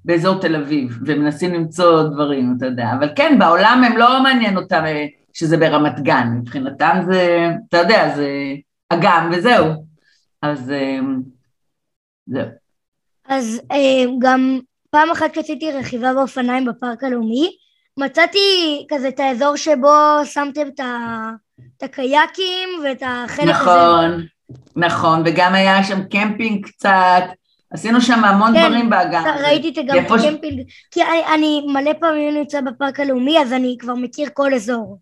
[0.06, 2.88] באזור תל אביב, ומנסים למצוא דברים, אתה יודע.
[3.00, 8.15] אבל כן, בעולם הם לא מעניין אותם אה, שזה ברמת גן, מבחינתם זה, אתה יודע,
[8.15, 8.30] זה
[8.89, 9.65] אגם וזהו.
[10.41, 11.00] אז אה,
[12.28, 12.48] זהו.
[13.28, 17.58] אז אה, גם פעם אחת כשעשיתי רכיבה באופניים בפארק הלאומי,
[17.98, 18.39] מצאתי
[18.89, 21.30] כזה את האזור שבו שמתם את, ה...
[21.78, 24.08] את הקייקים ואת החלק נכון, הזה.
[24.08, 24.26] נכון,
[24.76, 27.24] נכון, וגם היה שם קמפינג קצת,
[27.72, 29.24] עשינו שם המון כן, דברים באגן.
[29.44, 30.88] ראיתי את גם קמפינג, ש...
[30.91, 35.00] כי אני, אני מלא פעמים נמצא בפארק הלאומי, אז אני כבר מכיר כל אזור.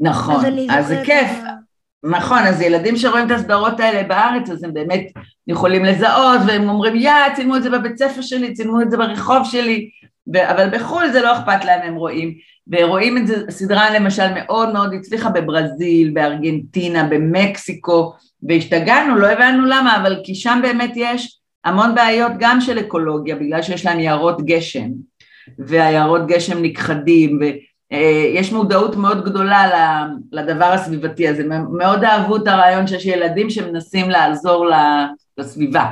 [0.00, 1.30] נכון, אז, אז זה כיף.
[1.30, 1.72] ה...
[2.04, 5.06] נכון, אז ילדים שרואים את הסדרות האלה בארץ, אז הם באמת
[5.46, 9.44] יכולים לזהות, והם אומרים, יא, צילמו את זה בבית ספר שלי, צילמו את זה ברחוב
[9.44, 9.90] שלי,
[10.34, 12.34] ו- אבל בחו"ל זה לא אכפת להם, הם רואים.
[12.68, 19.96] ורואים את זה, סדרה למשל מאוד מאוד הצליחה בברזיל, בארגנטינה, במקסיקו, והשתגענו, לא הבנו למה,
[19.96, 24.88] אבל כי שם באמת יש המון בעיות גם של אקולוגיה, בגלל שיש להם יערות גשם,
[25.58, 29.68] והיערות גשם נכחדים, ויש מודעות מאוד גדולה
[30.32, 34.66] לדבר הסביבתי הזה, מאוד אהבו את הרעיון שיש ילדים שמנסים לעזור
[35.38, 35.84] לסביבה.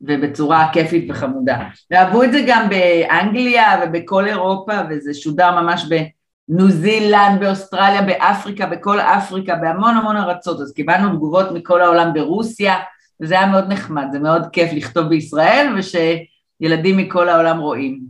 [0.00, 1.58] ובצורה כיפית וחמודה.
[1.90, 9.00] ואהבו את זה גם באנגליה ובכל אירופה, וזה שודר ממש בניו זילנד, באוסטרליה, באפריקה, בכל
[9.00, 12.74] אפריקה, בהמון המון ארצות, אז קיבלנו תגובות מכל העולם ברוסיה,
[13.20, 18.00] וזה היה מאוד נחמד, זה מאוד כיף לכתוב בישראל, ושילדים מכל העולם רואים.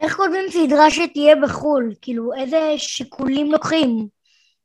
[0.00, 1.94] איך כותבים סדרה שתהיה בחו"ל?
[2.02, 4.06] כאילו, איזה שיקולים לוקחים?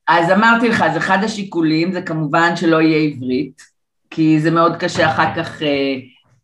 [0.07, 3.74] אז אמרתי לך, אז אחד השיקולים זה כמובן שלא יהיה עברית.
[4.15, 5.95] כי זה מאוד קשה אחר כך אה,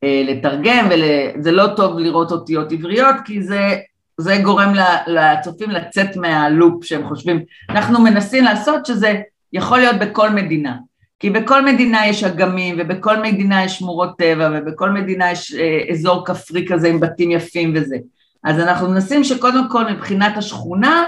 [0.03, 3.75] אה, לתרגם, וזה לא טוב לראות אותיות עבריות, כי זה,
[4.17, 4.73] זה גורם
[5.07, 7.43] לצופים לצאת מהלופ שהם חושבים.
[7.69, 9.21] אנחנו מנסים לעשות שזה
[9.53, 10.75] יכול להיות בכל מדינה,
[11.19, 16.25] כי בכל מדינה יש אגמים, ובכל מדינה יש שמורות טבע, ובכל מדינה יש אה, אזור
[16.25, 17.97] כפרי כזה עם בתים יפים וזה.
[18.43, 21.03] אז אנחנו מנסים שקודם כל מבחינת השכונה,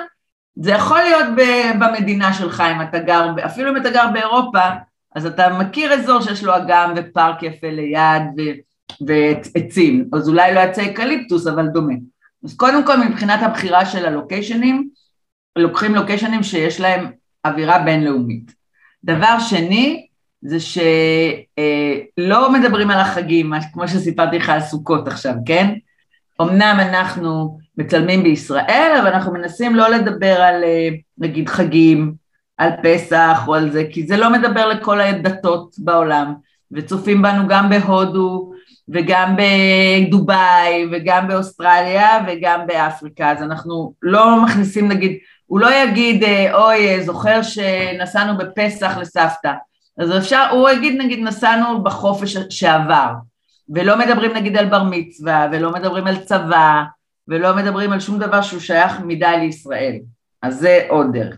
[0.56, 1.26] זה יכול להיות
[1.80, 4.60] במדינה שלך אם אתה גר, אפילו אם אתה גר באירופה,
[5.16, 8.24] אז אתה מכיר אזור שיש לו אגם ופארק יפה ליד
[9.08, 11.94] ועצים, אז אולי לא יצא אקליפטוס אבל דומה.
[12.44, 14.90] אז קודם כל מבחינת הבחירה של הלוקיישנים,
[15.56, 17.12] לוקחים לוקיישנים שיש להם
[17.46, 18.54] אווירה בינלאומית.
[19.04, 20.08] דבר שני,
[20.42, 25.74] זה שלא מדברים על החגים, כמו שסיפרתי לך על סוכות עכשיו, כן?
[26.42, 32.14] אמנם אנחנו מצלמים בישראל, אבל אנחנו מנסים לא לדבר על אה, נגיד חגים,
[32.58, 36.34] על פסח או על זה, כי זה לא מדבר לכל הדתות בעולם,
[36.72, 38.52] וצופים בנו גם בהודו
[38.90, 47.04] וגם בדובאי וגם באוסטרליה וגם באפריקה, אז אנחנו לא מכניסים נגיד, הוא לא יגיד אוי
[47.04, 49.54] זוכר שנסענו בפסח לסבתא,
[49.98, 53.12] אז אפשר, הוא יגיד נגיד נסענו בחופש שעבר,
[53.70, 56.84] ולא מדברים נגיד על בר מצווה ולא מדברים על צבא
[57.28, 59.96] ולא מדברים על שום דבר שהוא שייך מדי לישראל,
[60.42, 61.36] אז זה עוד דרך.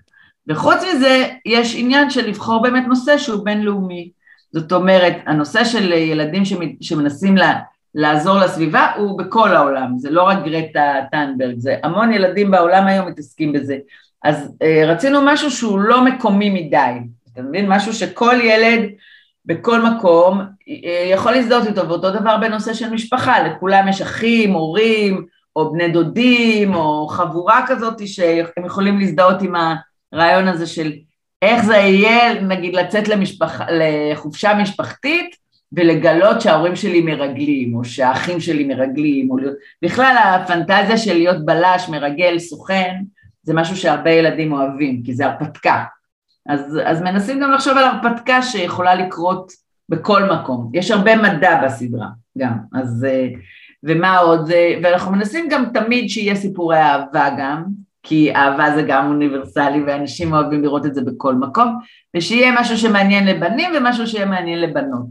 [0.47, 4.12] וחוץ מזה, יש עניין של לבחור באמת נושא שהוא בינלאומי.
[4.51, 6.43] זאת אומרת, הנושא של ילדים
[6.81, 7.60] שמנסים לה,
[7.95, 13.08] לעזור לסביבה הוא בכל העולם, זה לא רק גרטה טנברג, זה המון ילדים בעולם היום
[13.08, 13.77] מתעסקים בזה.
[14.23, 16.99] אז אה, רצינו משהו שהוא לא מקומי מדי,
[17.34, 17.69] אתה מבין?
[17.69, 18.89] משהו שכל ילד
[19.45, 20.41] בכל מקום
[20.86, 25.89] אה, יכול להזדהות איתו, ואותו דבר בנושא של משפחה, לכולם יש אחים, הורים, או בני
[25.89, 29.75] דודים, או חבורה כזאת שהם יכולים להזדהות עם ה...
[30.15, 30.93] הרעיון הזה של
[31.41, 35.36] איך זה יהיה, נגיד, לצאת למשפח, לחופשה משפחתית
[35.71, 39.38] ולגלות שההורים שלי מרגלים, או שהאחים שלי מרגלים, או.
[39.82, 42.95] בכלל הפנטזיה של להיות בלש, מרגל, סוכן,
[43.43, 45.84] זה משהו שהרבה ילדים אוהבים, כי זה הרפתקה.
[46.49, 49.51] אז, אז מנסים גם לחשוב על הרפתקה שיכולה לקרות
[49.89, 50.71] בכל מקום.
[50.73, 53.06] יש הרבה מדע בסדרה גם, אז...
[53.88, 54.51] ומה עוד?
[54.84, 57.63] ואנחנו מנסים גם תמיד שיהיה סיפורי אהבה גם,
[58.08, 61.80] כי אהבה זה גם אוניברסלי ואנשים אוהבים לראות את זה בכל מקום,
[62.15, 65.06] ושיהיה משהו שמעניין לבנים ומשהו שיהיה מעניין לבנות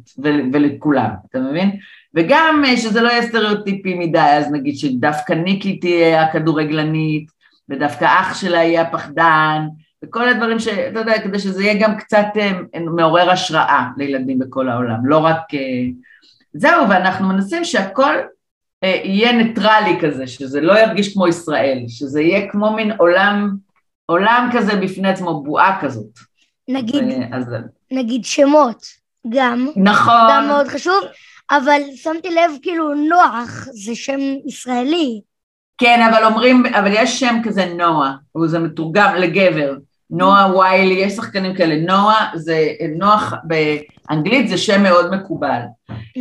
[0.52, 1.70] ולכולם, אתה מבין?
[2.14, 7.26] וגם אה, שזה לא יהיה סטריאוטיפי מדי, אז נגיד שדווקא ניקי תהיה הכדורגלנית,
[7.68, 9.66] ודווקא אח שלה יהיה הפחדן,
[10.04, 10.68] וכל הדברים ש...
[10.68, 15.54] אתה יודע, כדי שזה יהיה גם קצת אה, מעורר השראה לילדים בכל העולם, לא רק...
[15.54, 15.86] אה,
[16.52, 18.14] זהו, ואנחנו מנסים שהכל
[18.86, 23.56] יהיה ניטרלי כזה, שזה לא ירגיש כמו ישראל, שזה יהיה כמו מין עולם,
[24.06, 26.18] עולם כזה בפני עצמו, בועה כזאת.
[26.68, 27.44] נגיד, אז...
[27.90, 28.86] נגיד שמות,
[29.28, 29.68] גם.
[29.76, 30.30] נכון.
[30.30, 31.00] גם מאוד חשוב,
[31.50, 35.20] אבל שמתי לב כאילו נוח, זה שם ישראלי.
[35.78, 38.14] כן, אבל אומרים, אבל יש שם כזה נועה,
[38.46, 39.74] זה מתורגם לגבר,
[40.16, 45.60] נועה ויילי, יש שחקנים כאלה, נועה זה, נוח באנגלית זה שם מאוד מקובל.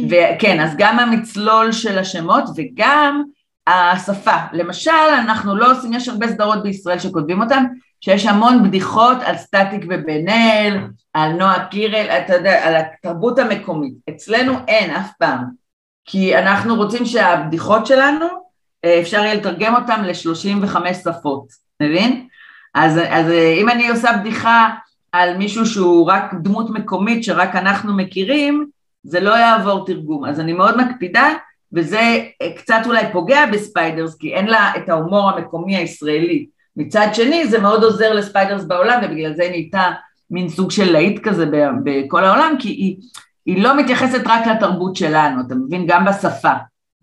[0.10, 3.24] וכן, אז גם המצלול של השמות וגם
[3.68, 4.38] השפה.
[4.54, 7.64] למשל, אנחנו לא עושים, יש הרבה סדרות בישראל שכותבים אותן,
[8.02, 10.78] שיש המון בדיחות על סטטיק ובן אל,
[11.14, 13.94] על נועה קירל, אתה יודע, על התרבות המקומית.
[14.10, 15.44] אצלנו אין אף פעם,
[16.06, 18.26] כי אנחנו רוצים שהבדיחות שלנו,
[18.86, 21.48] אה, אפשר יהיה לתרגם אותן ל-35 שפות,
[21.84, 22.28] מבין?
[22.74, 24.70] אז, אז אה, אם אני עושה בדיחה
[25.12, 28.68] על מישהו שהוא רק דמות מקומית שרק אנחנו מכירים,
[29.04, 30.26] זה לא יעבור תרגום.
[30.26, 31.34] אז אני מאוד מקפידה,
[31.74, 32.00] וזה
[32.42, 36.46] אה, קצת אולי פוגע בספיידרס, כי אין לה את ההומור המקומי הישראלי.
[36.78, 39.92] מצד שני, זה מאוד עוזר לספיידרס בעולם, ובגלל זה נהייתה
[40.32, 41.46] מין סוג של להיט כזה
[41.84, 42.98] בכל העולם, כי היא,
[43.46, 45.86] היא לא מתייחסת רק לתרבות שלנו, אתה מבין?
[45.88, 46.54] גם בשפה.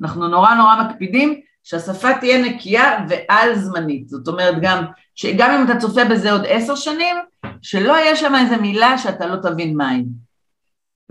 [0.03, 4.85] אנחנו נורא נורא מקפידים שהשפה תהיה נקייה ועל זמנית, זאת אומרת גם,
[5.21, 7.17] שגם אם אתה צופה בזה עוד עשר שנים,
[7.63, 10.05] שלא יהיה שם איזה מילה שאתה לא תבין מהי.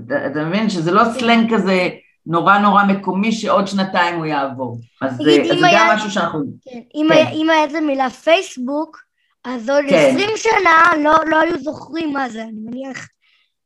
[0.08, 0.70] אתה, אתה מבין?
[0.70, 1.90] שזה לא סלנג כזה
[2.26, 4.78] נורא נורא מקומי שעוד שנתיים הוא יעבור.
[5.02, 5.44] אז זה,
[5.74, 6.44] גם משהו שאנחנו...
[6.66, 7.16] כן, אם, כן.
[7.16, 9.02] היה, אם היה איזה מילה פייסבוק,
[9.44, 10.10] אז עוד כן.
[10.10, 13.08] 20 שנה לא, לא היו זוכרים מה זה, אני מניח.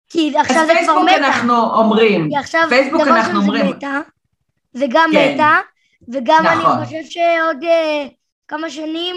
[0.09, 1.11] כי עכשיו זה כבר מתה.
[1.11, 2.29] אז פייסבוק אנחנו אומרים.
[2.29, 3.65] כי עכשיו פייסבוק אנחנו אומרים.
[3.65, 3.99] מתה,
[4.73, 5.33] זה גם כן.
[5.33, 5.57] מתה,
[6.07, 6.71] וגם נכון.
[6.71, 8.13] אני חושב שעוד uh,
[8.47, 9.15] כמה שנים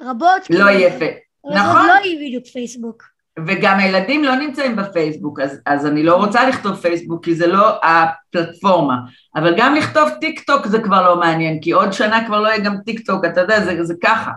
[0.00, 0.50] רבות...
[0.50, 1.24] לא יהיה פייסבוק.
[1.44, 1.86] נכון.
[1.86, 3.02] לא יהיה בדיוק פייסבוק.
[3.46, 7.80] וגם הילדים לא נמצאים בפייסבוק, אז, אז אני לא רוצה לכתוב פייסבוק כי זה לא
[7.82, 8.96] הפלטפורמה,
[9.36, 12.60] אבל גם לכתוב טיק טוק זה כבר לא מעניין, כי עוד שנה כבר לא יהיה
[12.60, 14.30] גם טיק טוק, אתה יודע, זה, זה ככה.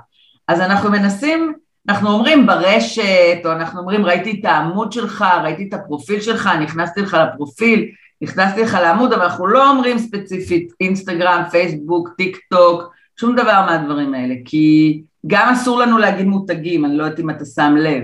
[0.47, 1.53] אז אנחנו מנסים,
[1.89, 7.01] אנחנו אומרים ברשת, או אנחנו אומרים ראיתי את העמוד שלך, ראיתי את הפרופיל שלך, נכנסתי
[7.01, 7.89] לך לפרופיל,
[8.21, 12.83] נכנסתי לך לעמוד, אבל אנחנו לא אומרים ספציפית אינסטגרם, פייסבוק, טיק טוק,
[13.19, 17.45] שום דבר מהדברים האלה, כי גם אסור לנו להגיד מותגים, אני לא יודעת אם אתה
[17.45, 18.03] שם לב.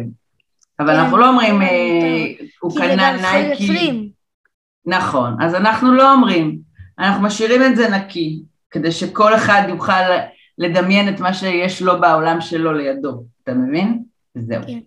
[0.79, 1.67] אבל אנחנו לא אומרים, אה,
[2.59, 4.09] הוא קנה נייקי.
[4.85, 6.59] נכון, אז אנחנו לא אומרים,
[6.99, 10.03] אנחנו משאירים את זה נקי, כדי שכל אחד יוכל
[10.57, 14.03] לדמיין את מה שיש לו בעולם שלו לידו, אתה מבין?
[14.35, 14.61] זהו.
[14.67, 14.79] כן.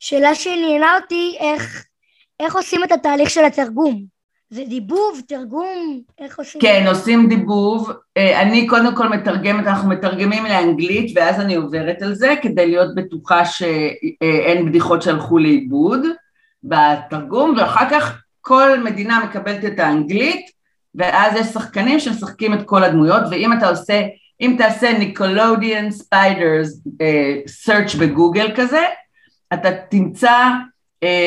[0.00, 1.84] שאלה שעניינה אותי, איך,
[2.40, 4.13] איך עושים את התהליך של התרגום?
[4.50, 6.60] זה דיבוב, תרגום, איך עושים?
[6.60, 7.92] כן, עושים דיבוב.
[8.16, 12.94] אה, אני קודם כל מתרגמת, אנחנו מתרגמים לאנגלית ואז אני עוברת על זה כדי להיות
[12.94, 16.00] בטוחה שאין בדיחות שהלכו לאיבוד
[16.64, 20.46] בתרגום, ואחר כך כל מדינה מקבלת את האנגלית
[20.94, 24.02] ואז יש שחקנים שמשחקים את כל הדמויות, ואם אתה עושה,
[24.40, 26.82] אם תעשה Nickelodeon Spyders
[27.66, 28.82] search בגוגל כזה,
[29.52, 30.50] אתה תמצא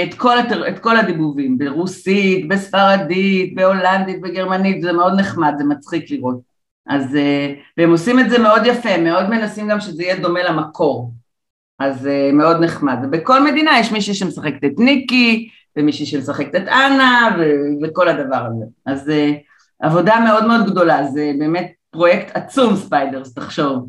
[0.09, 0.67] את כל, התר...
[0.67, 6.39] את כל הדיבובים, ברוסית, בספרדית, בהולנדית, בגרמנית, זה מאוד נחמד, זה מצחיק לראות.
[6.89, 11.11] אז, אה, והם עושים את זה מאוד יפה, מאוד מנסים גם שזה יהיה דומה למקור.
[11.79, 12.97] אז אה, מאוד נחמד.
[13.03, 18.65] ובכל מדינה יש מישהי שמשחקת את ניקי, ומישהי שמשחקת את אנה, ו- וכל הדבר הזה.
[18.85, 19.31] אז אה,
[19.81, 23.87] עבודה מאוד מאוד גדולה, זה באמת פרויקט עצום ספיידרס, תחשוב.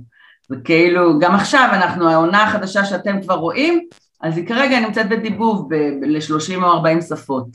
[0.51, 3.89] וכאילו, גם עכשיו אנחנו, העונה החדשה שאתם כבר רואים,
[4.21, 7.49] אז היא כרגע נמצאת בדיבוב ל-30 או 40 שפות,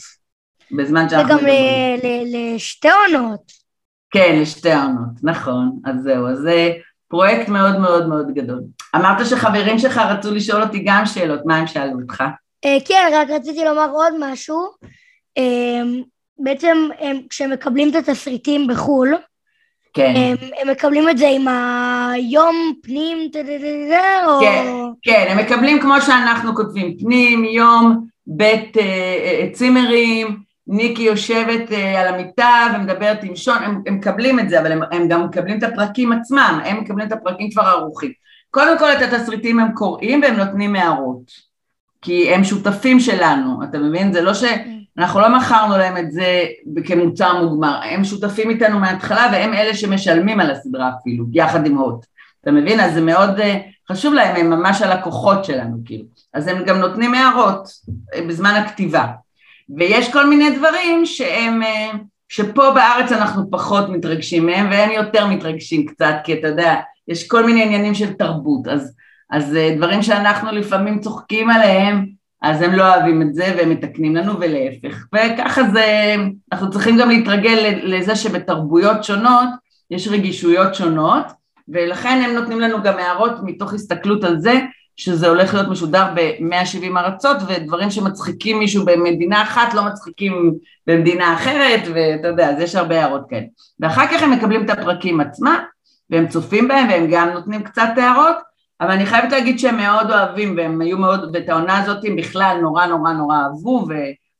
[0.71, 1.35] בזמן שאנחנו.
[1.35, 1.45] וגם
[2.25, 3.51] לשתי עונות.
[4.11, 6.71] כן, לשתי עונות, נכון, אז זהו, אז זה
[7.07, 8.61] פרויקט מאוד מאוד מאוד גדול.
[8.95, 12.23] אמרת שחברים שלך רצו לשאול אותי גם שאלות, מה הם שאלו אותך?
[12.65, 14.67] אה, כן, רק רציתי לומר עוד משהו.
[15.37, 15.81] אה,
[16.37, 16.89] בעצם
[17.29, 19.15] כשהם מקבלים את התסריטים בחו"ל,
[19.93, 20.13] כן.
[20.15, 21.47] הם, הם מקבלים את זה עם
[22.13, 23.17] היום פנים,
[24.27, 24.39] או...
[24.41, 24.65] כן,
[25.01, 32.01] כן, הם מקבלים כמו שאנחנו כותבים, פנים, יום, בית אה, אה, צימרים, ניקי יושבת אה,
[32.01, 35.57] על המיטה ומדברת עם שון, הם, הם מקבלים את זה, אבל הם, הם גם מקבלים
[35.57, 38.11] את הפרקים עצמם, הם מקבלים את הפרקים כבר ערוכים.
[38.51, 41.31] קודם כל את התסריטים הם קוראים והם נותנים הערות,
[42.01, 44.13] כי הם שותפים שלנו, אתה מבין?
[44.13, 44.43] זה לא ש...
[44.97, 46.45] אנחנו לא מכרנו להם את זה
[46.85, 52.05] כמוצר מוגמר, הם שותפים איתנו מההתחלה והם אלה שמשלמים על הסדרה אפילו, יחד עם הוט.
[52.41, 52.79] אתה מבין?
[52.79, 53.59] אז זה מאוד אה,
[53.91, 56.03] חשוב להם, הם ממש הלקוחות שלנו כאילו.
[56.33, 57.69] אז הם גם נותנים הערות
[58.13, 59.05] אה, בזמן הכתיבה.
[59.77, 61.91] ויש כל מיני דברים שהם, אה,
[62.29, 66.75] שפה בארץ אנחנו פחות מתרגשים מהם והם יותר מתרגשים קצת, כי אתה יודע,
[67.07, 68.93] יש כל מיני עניינים של תרבות, אז,
[69.31, 72.05] אז דברים שאנחנו לפעמים צוחקים עליהם,
[72.43, 75.05] אז הם לא אוהבים את זה והם מתקנים לנו ולהפך.
[75.15, 76.15] וככה זה,
[76.51, 79.49] אנחנו צריכים גם להתרגל לזה שבתרבויות שונות
[79.91, 81.25] יש רגישויות שונות,
[81.67, 84.59] ולכן הם נותנים לנו גם הערות מתוך הסתכלות על זה
[84.95, 90.53] שזה הולך להיות משודר ב-170 ארצות ודברים שמצחיקים מישהו במדינה אחת לא מצחיקים
[90.87, 93.45] במדינה אחרת ואתה יודע, אז יש הרבה הערות כאלה.
[93.79, 95.59] ואחר כך הם מקבלים את הפרקים עצמם
[96.09, 98.35] והם צופים בהם והם גם נותנים קצת הערות
[98.83, 102.57] אבל אני חייבת להגיד שהם מאוד אוהבים, והם היו מאוד, ואת העונה הזאת הם בכלל
[102.61, 103.93] נורא נורא נורא אהבו, ו...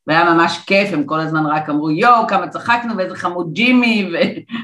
[0.08, 4.16] והיה ממש כיף, הם כל הזמן רק אמרו יואו, כמה צחקנו ואיזה חמוד ג'ימי ו...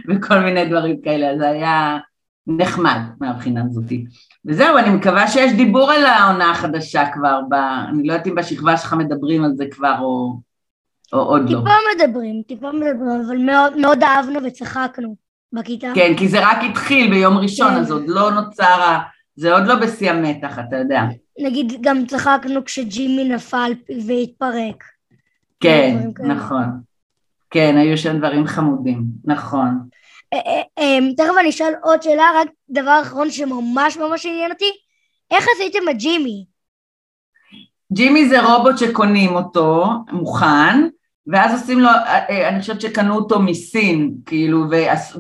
[0.10, 1.98] וכל מיני דברים כאלה, אז זה היה
[2.48, 4.06] נחמד מהבחינה הזאתי.
[4.46, 7.54] וזהו, אני מקווה שיש דיבור על העונה החדשה כבר, ב...
[7.90, 10.40] אני לא יודעת אם בשכבה שלך מדברים על זה כבר או,
[11.14, 11.64] או עוד טיפה לא.
[11.64, 15.16] טיפה מדברים, טיפה מדברים, אבל מאוד, מאוד אהבנו וצחקנו
[15.54, 15.88] בכיתה.
[15.96, 17.76] כן, כי זה רק התחיל ביום ראשון, כן.
[17.76, 19.00] אז עוד לא נוצר, ה...
[19.40, 21.02] זה עוד לא בשיא המתח, אתה יודע.
[21.40, 23.72] נגיד, גם צחקנו כשג'ימי נפל
[24.08, 24.84] והתפרק.
[25.60, 25.98] כן.
[26.28, 26.64] נכון.
[27.52, 29.80] כן, היו שם דברים חמודים, נכון.
[30.34, 34.72] אה, אה, אה, תכף אני אשאל עוד שאלה, רק דבר אחרון שממש ממש עניין אותי,
[35.32, 36.46] איך עשיתם את ג'ימי?
[37.94, 40.88] ג'ימי זה רובוט שקונים אותו, מוכן,
[41.28, 41.90] ואז עושים לו,
[42.50, 44.64] אני חושבת שקנו אותו מסין, כאילו,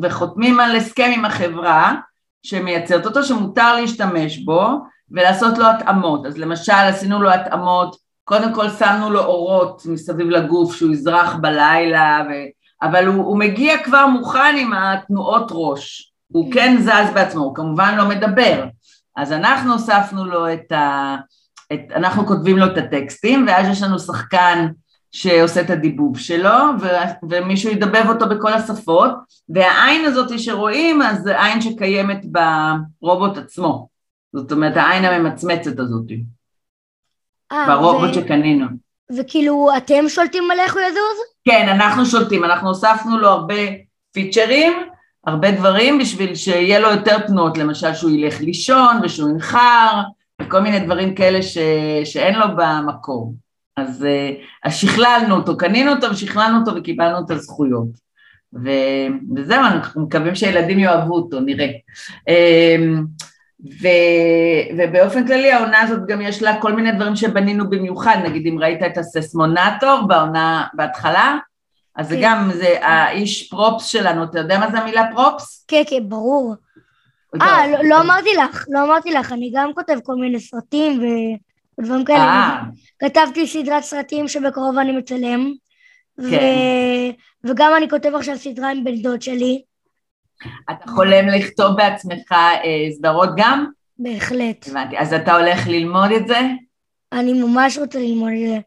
[0.01, 1.95] וחותמים על הסכם עם החברה
[2.43, 4.69] שמייצרת אותו, שמותר להשתמש בו
[5.11, 6.25] ולעשות לו התאמות.
[6.25, 12.21] אז למשל, עשינו לו התאמות, קודם כל שמנו לו אורות מסביב לגוף שהוא יזרח בלילה,
[12.29, 12.33] ו...
[12.81, 17.95] אבל הוא, הוא מגיע כבר מוכן עם התנועות ראש, הוא כן זז בעצמו, הוא כמובן
[17.97, 18.65] לא מדבר.
[19.17, 21.15] אז אנחנו הוספנו לו את ה...
[21.73, 24.67] את, אנחנו כותבים לו את הטקסטים, ואז יש לנו שחקן
[25.11, 26.87] שעושה את הדיבוב שלו, ו,
[27.29, 29.11] ומישהו ידבב אותו בכל השפות,
[29.49, 32.25] והעין הזאת שרואים, אז זה עין שקיימת
[33.01, 33.87] ברובוט עצמו.
[34.33, 36.11] זאת אומרת, העין הממצמצת הזאת,
[37.51, 38.65] אה, ברובוט ו- שקנינו.
[39.17, 41.17] וכאילו, אתם שולטים על איך הוא יזוז?
[41.45, 43.55] כן, אנחנו שולטים, אנחנו הוספנו לו הרבה
[44.11, 44.73] פיצ'רים,
[45.25, 50.01] הרבה דברים בשביל שיהיה לו יותר תנועות, למשל שהוא ילך לישון ושהוא ינחר,
[50.41, 51.57] וכל מיני דברים כאלה ש...
[52.03, 53.33] שאין לו במקור.
[53.79, 54.31] אז, אה,
[54.63, 58.09] אז שכללנו אותו, קנינו אותו ושכללנו אותו וקיבלנו את הזכויות.
[58.53, 58.69] ו...
[59.35, 61.67] וזהו, אנחנו מקווים שהילדים יאהבו אותו, נראה.
[62.27, 63.05] אמ,
[63.81, 63.87] ו...
[64.77, 68.83] ובאופן כללי העונה הזאת גם יש לה כל מיני דברים שבנינו במיוחד, נגיד אם ראית
[68.83, 71.37] את הססמונטור בעונה, בהתחלה,
[71.95, 72.21] אז זה כן.
[72.23, 75.65] גם, זה האיש פרופס שלנו, אתה יודע מה זה המילה פרופס?
[75.67, 76.55] כן, כן, ברור.
[77.41, 81.48] אה, לא, לא אמרתי לך, לא אמרתי לך, אני גם כותב כל מיני סרטים ו-
[81.79, 82.19] ודברים כאלה.
[82.19, 82.59] אה,
[82.99, 85.51] כתבתי סדרת סרטים שבקרוב אני מצלם.
[86.19, 86.29] ו...
[86.31, 87.09] כן.
[87.43, 89.61] וגם אני כותב עכשיו סדרה עם בן דוד שלי,
[90.71, 93.65] אתה חולם לכתוב בעצמך אה, סדרות גם?
[93.99, 94.67] בהחלט.
[94.67, 94.97] הבנתי.
[94.97, 96.39] אז אתה הולך ללמוד את זה?
[97.11, 98.59] אני ממש רוצה ללמוד את זה.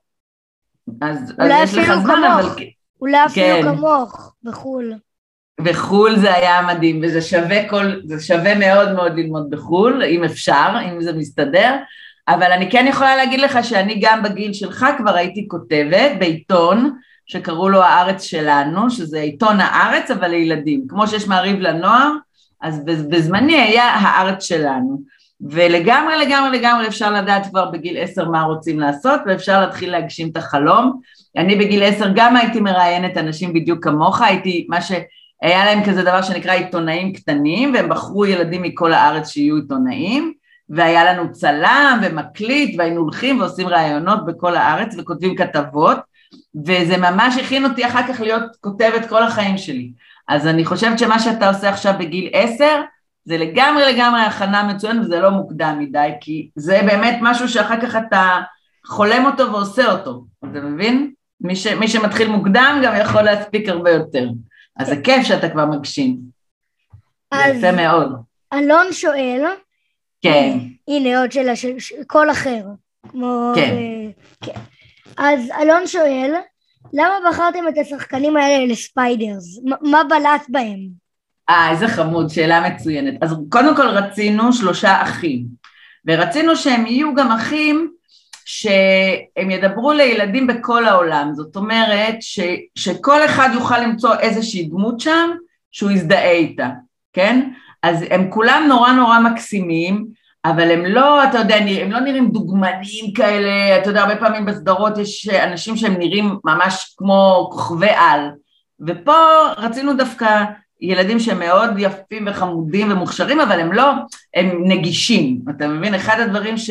[1.07, 2.53] אז, אולי אז יש לך זמן, כמוך.
[2.53, 2.65] אבל...
[3.01, 3.63] אולי אפילו כן.
[3.63, 4.95] כמוך, בחו"ל.
[5.61, 10.69] בחו"ל זה היה מדהים, וזה שווה כל, זה שווה מאוד מאוד ללמוד בחו"ל, אם אפשר,
[10.93, 11.77] אם זה מסתדר,
[12.29, 16.91] אבל אני כן יכולה להגיד לך שאני גם בגיל שלך כבר הייתי כותבת בעיתון
[17.27, 22.13] שקראו לו הארץ שלנו, שזה עיתון הארץ אבל לילדים, כמו שיש מעריב לנוער,
[22.63, 25.03] אז בז- בזמני היה הארץ שלנו,
[25.51, 30.37] ולגמרי לגמרי לגמרי אפשר לדעת כבר בגיל עשר מה רוצים לעשות, ואפשר להתחיל להגשים את
[30.37, 31.01] החלום.
[31.37, 34.93] אני בגיל עשר גם הייתי מראיינת אנשים בדיוק כמוך, הייתי מה ש...
[35.43, 40.33] היה להם כזה דבר שנקרא עיתונאים קטנים, והם בחרו ילדים מכל הארץ שיהיו עיתונאים,
[40.69, 45.99] והיה לנו צלם ומקליט, והיינו הולכים ועושים ראיונות בכל הארץ וכותבים כתבות,
[46.67, 49.91] וזה ממש הכין אותי אחר כך להיות כותבת כל החיים שלי.
[50.29, 52.83] אז אני חושבת שמה שאתה עושה עכשיו בגיל עשר,
[53.25, 57.97] זה לגמרי לגמרי הכנה מצוינת וזה לא מוקדם מדי, כי זה באמת משהו שאחר כך
[57.97, 58.41] אתה
[58.87, 61.13] חולם אותו ועושה אותו, אתה מבין?
[61.41, 64.29] מי, ש, מי שמתחיל מוקדם גם יכול להספיק הרבה יותר.
[64.77, 66.19] אז זה כיף שאתה כבר מגשים.
[67.35, 68.13] זה אז יפה מאוד.
[68.53, 69.45] אלון שואל,
[70.23, 70.59] כן,
[70.89, 71.69] הנה עוד שאלה של
[72.07, 72.63] קול אחר,
[73.09, 73.53] כמו...
[73.55, 73.77] כן.
[73.77, 74.61] אה, כן.
[75.19, 76.35] אז אלון שואל,
[76.93, 79.61] למה בחרתם את השחקנים האלה לספיידרס?
[79.83, 81.03] מה בלט בהם?
[81.51, 83.23] אה, איזה חמוד, שאלה מצוינת.
[83.23, 85.45] אז קודם כל רצינו שלושה אחים,
[86.07, 87.93] ורצינו שהם יהיו גם אחים
[88.45, 92.41] שהם ידברו לילדים בכל העולם, זאת אומרת ש,
[92.75, 95.31] שכל אחד יוכל למצוא איזושהי דמות שם
[95.73, 96.69] שהוא יזדהה איתה,
[97.13, 97.51] כן?
[97.83, 100.07] אז הם כולם נורא נורא מקסימים,
[100.45, 104.99] אבל הם לא, אתה יודע, הם לא נראים דוגמנים כאלה, אתה יודע, הרבה פעמים בסדרות
[104.99, 108.31] יש אנשים שהם נראים ממש כמו כוכבי על,
[108.87, 109.13] ופה
[109.57, 110.45] רצינו דווקא
[110.81, 113.85] ילדים שהם מאוד יפים וחמודים ומוכשרים, אבל הם לא,
[114.35, 115.95] הם נגישים, אתה מבין?
[115.95, 116.71] אחד הדברים ש,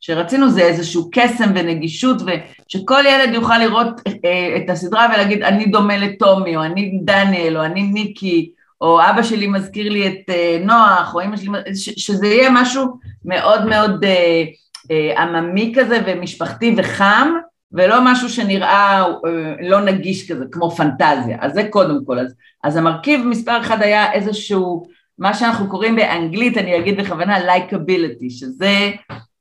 [0.00, 5.96] שרצינו זה איזשהו קסם ונגישות, ושכל ילד יוכל לראות אה, את הסדרה ולהגיד, אני דומה
[5.96, 8.50] לטומי, או אני דניאל, או אני ניקי,
[8.82, 12.86] או אבא שלי מזכיר לי את אה, נוח, או אמא שלי, ש, שזה יהיה משהו
[13.24, 14.44] מאוד מאוד אה,
[14.90, 17.28] אה, עממי כזה ומשפחתי וחם,
[17.72, 21.38] ולא משהו שנראה אה, לא נגיש כזה, כמו פנטזיה.
[21.40, 22.18] אז זה קודם כל.
[22.18, 24.86] אז, אז המרכיב מספר אחד היה איזשהו
[25.18, 28.90] מה שאנחנו קוראים באנגלית, אני אגיד בכוונה לייקביליטי, שזה,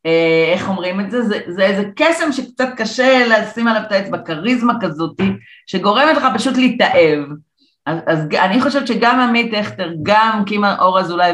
[0.06, 1.22] אה, איך אומרים את זה?
[1.22, 5.30] זה, זה איזה קסם שקצת קשה לשים עליו את האצבע, כריזמה כזאתי,
[5.68, 7.20] שגורמת לך פשוט להתאהב.
[7.86, 11.32] אז, אז אני חושבת שגם עמית הכטר, גם קימה אור אזולאי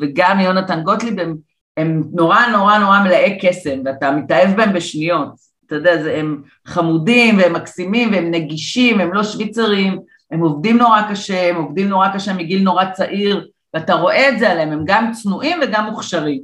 [0.00, 1.36] וגם יונתן גוטליב הם,
[1.76, 5.28] הם נורא נורא נורא מלאי קסם ואתה מתאהב בהם בשניות,
[5.66, 9.98] אתה יודע, זה, הם חמודים והם מקסימים והם נגישים, הם לא שוויצרים,
[10.30, 14.50] הם עובדים נורא קשה, הם עובדים נורא קשה מגיל נורא צעיר ואתה רואה את זה
[14.50, 16.40] עליהם, הם גם צנועים וגם מוכשרים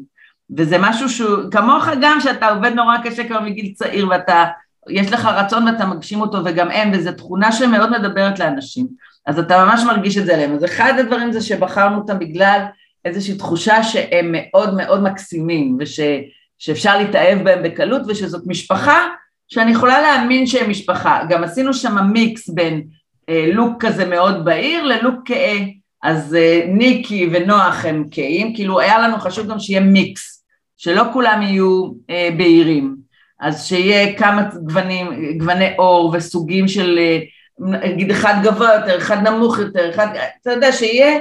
[0.57, 4.45] וזה משהו שהוא, כמוך גם שאתה עובד נורא קשה כבר מגיל צעיר ואתה,
[4.89, 8.87] יש לך רצון ואתה מגשים אותו וגם הם, וזו תכונה שמאוד מדברת לאנשים.
[9.27, 10.55] אז אתה ממש מרגיש את זה עליהם.
[10.55, 12.61] אז אחד הדברים זה שבחרנו אותם בגלל
[13.05, 16.01] איזושהי תחושה שהם מאוד מאוד מקסימים וש,
[16.59, 19.07] שאפשר להתאהב בהם בקלות ושזאת משפחה
[19.49, 21.21] שאני יכולה להאמין שהם משפחה.
[21.29, 22.83] גם עשינו שם מיקס בין
[23.29, 25.59] אה, לוק כזה מאוד בהיר ללוק כהה.
[26.03, 30.45] אז אה, ניקי ונוח הם כהים, כאילו היה לנו חשוב גם שיהיה מיקס,
[30.77, 32.97] שלא כולם יהיו אה, בהירים.
[33.41, 37.19] אז שיהיה כמה גוונים, גווני אור וסוגים של אה,
[37.61, 40.09] נגיד אחד גבוה יותר, אחד נמוך יותר, אחד,
[40.43, 41.19] אתה יודע, שיהיה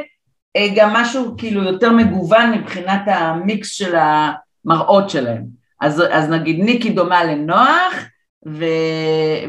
[0.56, 5.44] אה, גם משהו כאילו יותר מגוון מבחינת המיקס של המראות שלהם.
[5.82, 7.94] אז, אז נגיד ניקי דומה לנוח,
[8.48, 8.66] ו,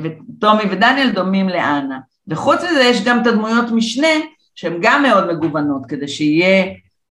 [0.02, 1.98] וטומי ודניאל דומים לאנה.
[2.28, 4.08] וחוץ מזה יש גם את הדמויות משנה
[4.54, 6.64] שהן גם מאוד מגוונות, כדי שיהיה,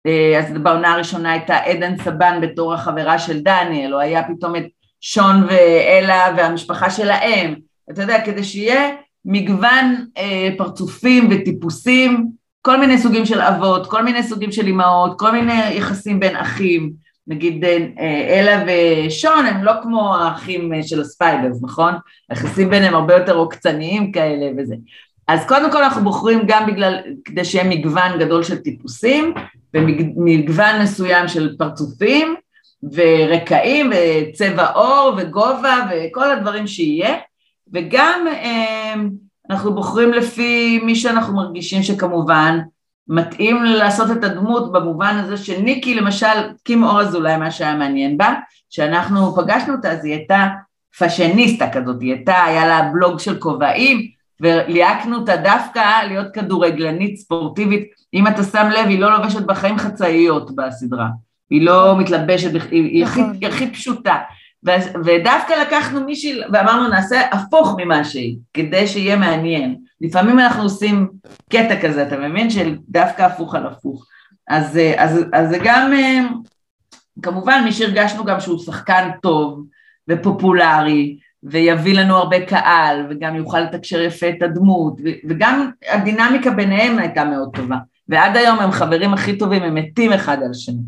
[0.05, 4.65] אה, אז בעונה הראשונה הייתה עדן סבן בתור החברה של דניאל, או היה פתאום את
[5.01, 7.55] שון ואלה והמשפחה שלהם,
[7.91, 8.95] אתה יודע, כדי שיהיה
[9.25, 12.27] מגוון אה, פרצופים וטיפוסים,
[12.61, 16.93] כל מיני סוגים של אבות, כל מיני סוגים של אימהות, כל מיני יחסים בין אחים,
[17.27, 17.77] נגיד אה,
[18.29, 21.93] אלה ושון הם לא כמו האחים אה, של הספיידרס, נכון?
[22.29, 24.75] היחסים ביניהם הרבה יותר עוקצניים כאלה וזה.
[25.27, 29.33] אז קודם כל אנחנו בוחרים גם בגלל, כדי שיהיה מגוון גדול של טיפוסים
[29.73, 32.35] ומגוון מסוים של פרצופים
[32.93, 37.15] ורקעים וצבע עור וגובה וכל הדברים שיהיה
[37.73, 39.09] וגם אמ,
[39.49, 42.59] אנחנו בוחרים לפי מי שאנחנו מרגישים שכמובן
[43.07, 48.33] מתאים לעשות את הדמות במובן הזה שניקי למשל, קים אור אזולאי מה שהיה מעניין בה,
[48.69, 50.47] שאנחנו פגשנו אותה אז היא הייתה
[50.97, 54.07] פאשיניסטה כזאת, היא הייתה, היה לה בלוג של כובעים
[54.41, 60.55] וליהקנו אותה דווקא להיות כדורגלנית ספורטיבית, אם אתה שם לב היא לא לובשת בחיים חצאיות
[60.55, 61.07] בסדרה,
[61.49, 63.37] היא לא מתלבשת, היא, היא, הכי, נכון.
[63.41, 64.15] היא הכי פשוטה
[65.05, 69.75] ודווקא לקחנו מישהי ואמרנו נעשה הפוך ממה שהיא, כדי שיהיה מעניין.
[70.01, 71.07] לפעמים אנחנו עושים
[71.49, 72.49] קטע כזה, אתה מבין?
[72.49, 74.05] של דווקא הפוך על הפוך.
[74.49, 74.79] אז,
[75.49, 75.93] זה גם,
[77.21, 79.65] כמובן מי שהרגשנו גם שהוא שחקן טוב
[80.09, 84.97] ופופולרי, ויביא לנו הרבה קהל, וגם יוכל לתקשר יפה את הדמות,
[85.29, 87.77] וגם הדינמיקה ביניהם הייתה מאוד טובה.
[88.09, 90.81] ועד היום הם חברים הכי טובים, הם מתים אחד על שני.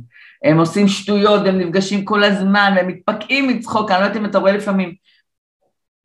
[0.44, 4.38] הם עושים שטויות, הם נפגשים כל הזמן, והם מתפקעים מצחוק, אני לא יודעת אם אתה
[4.38, 4.94] רואה לפעמים,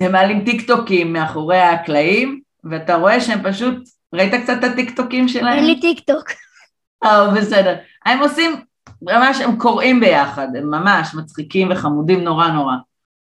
[0.00, 3.74] הם מעלים טיק טוקים מאחורי הקלעים, ואתה רואה שהם פשוט,
[4.12, 5.56] ראית קצת את הטיק טוקים שלהם?
[5.56, 6.24] אין לי טיק טוק.
[7.04, 7.76] או, בסדר.
[8.04, 8.60] הם עושים,
[9.02, 12.74] ממש, הם קוראים ביחד, הם ממש מצחיקים וחמודים נורא נורא.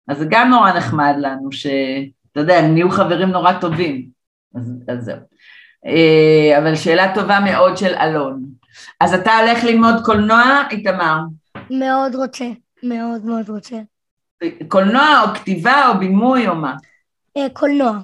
[0.08, 4.06] אז זה גם נורא נחמד לנו, שאתה יודע, הם נהיו חברים נורא טובים.
[4.54, 5.18] אז, אז זהו.
[5.86, 8.42] אה, אבל שאלה טובה מאוד של אלון.
[9.00, 11.18] אז אתה הולך ללמוד קולנוע, איתמר?
[11.70, 12.44] מאוד רוצה,
[12.82, 13.76] מאוד מאוד רוצה.
[14.68, 16.76] קולנוע או כתיבה או בימוי או מה?
[17.36, 17.98] אה, קולנוע,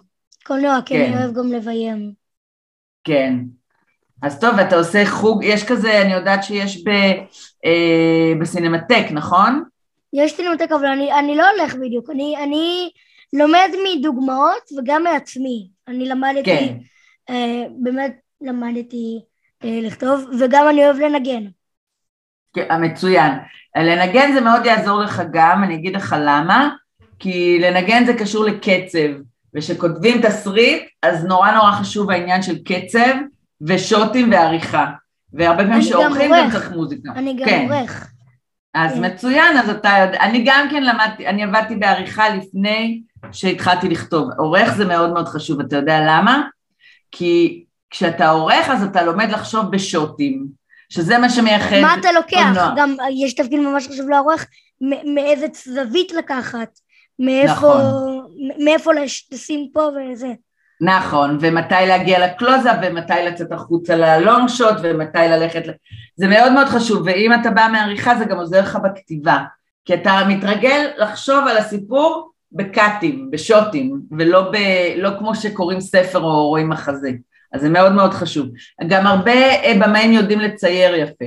[0.44, 1.04] קולנוע, כי כן.
[1.04, 2.12] אני אוהב גם לביים.
[3.04, 3.34] כן.
[4.22, 6.88] אז טוב, אתה עושה חוג, יש כזה, אני יודעת שיש ב,
[7.64, 9.62] אה, בסינמטק, נכון?
[10.12, 12.90] יש סינמטק, אבל אני, אני לא הולך בדיוק, אני, אני
[13.32, 15.68] לומד מדוגמאות וגם מעצמי.
[15.88, 16.76] אני למדתי, כן.
[17.30, 19.20] אה, באמת למדתי
[19.64, 21.44] לכתוב, וגם אני אוהב לנגן.
[22.54, 23.32] כן, מצוין.
[23.76, 26.68] לנגן זה מאוד יעזור לך גם, אני אגיד לך למה,
[27.18, 29.08] כי לנגן זה קשור לקצב,
[29.54, 33.14] וכשכותבים תסריט, אז נורא נורא חשוב העניין של קצב
[33.60, 34.86] ושוטים ועריכה.
[35.32, 37.10] והרבה פעמים שעורכים גם צריך מוזיקה.
[37.16, 37.66] אני גם כן.
[37.70, 38.10] עורך.
[38.74, 39.04] אז כן.
[39.04, 43.02] מצוין, אז אתה יודע, אני גם כן למדתי, אני עבדתי בעריכה לפני
[43.32, 44.30] שהתחלתי לכתוב.
[44.38, 46.42] עורך זה מאוד מאוד חשוב, אתה יודע למה?
[47.10, 50.46] כי כשאתה עורך אז אתה לומד לחשוב בשוטים,
[50.88, 52.36] שזה מה שמייחד מה אתה לוקח?
[52.36, 52.74] קולנוע.
[52.76, 54.46] גם יש תפקיד ממש חשוב לעורך,
[55.14, 56.68] מאיזה זווית לקחת,
[57.18, 58.28] מאיפה, נכון.
[58.64, 58.90] מאיפה
[59.32, 60.28] לשים פה וזה.
[60.80, 65.62] נכון, ומתי להגיע לקלוזאפ ומתי לצאת החוצה ללונג שוט ומתי ללכת,
[66.16, 69.38] זה מאוד מאוד חשוב, ואם אתה בא מעריכה זה גם עוזר לך בכתיבה,
[69.84, 74.56] כי אתה מתרגל לחשוב על הסיפור בקאטים, בשוטים, ולא ב,
[74.96, 77.10] לא כמו שקוראים ספר או רואים מחזה.
[77.52, 78.48] אז זה מאוד מאוד חשוב.
[78.88, 81.24] גם הרבה אה, במאים יודעים לצייר יפה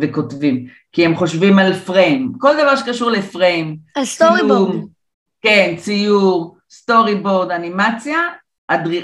[0.00, 3.76] וכותבים, כי הם חושבים על פריים, כל דבר שקשור לפריים.
[3.96, 4.76] על storyboard.
[5.42, 8.18] כן, ציור, storyboard, אנימציה,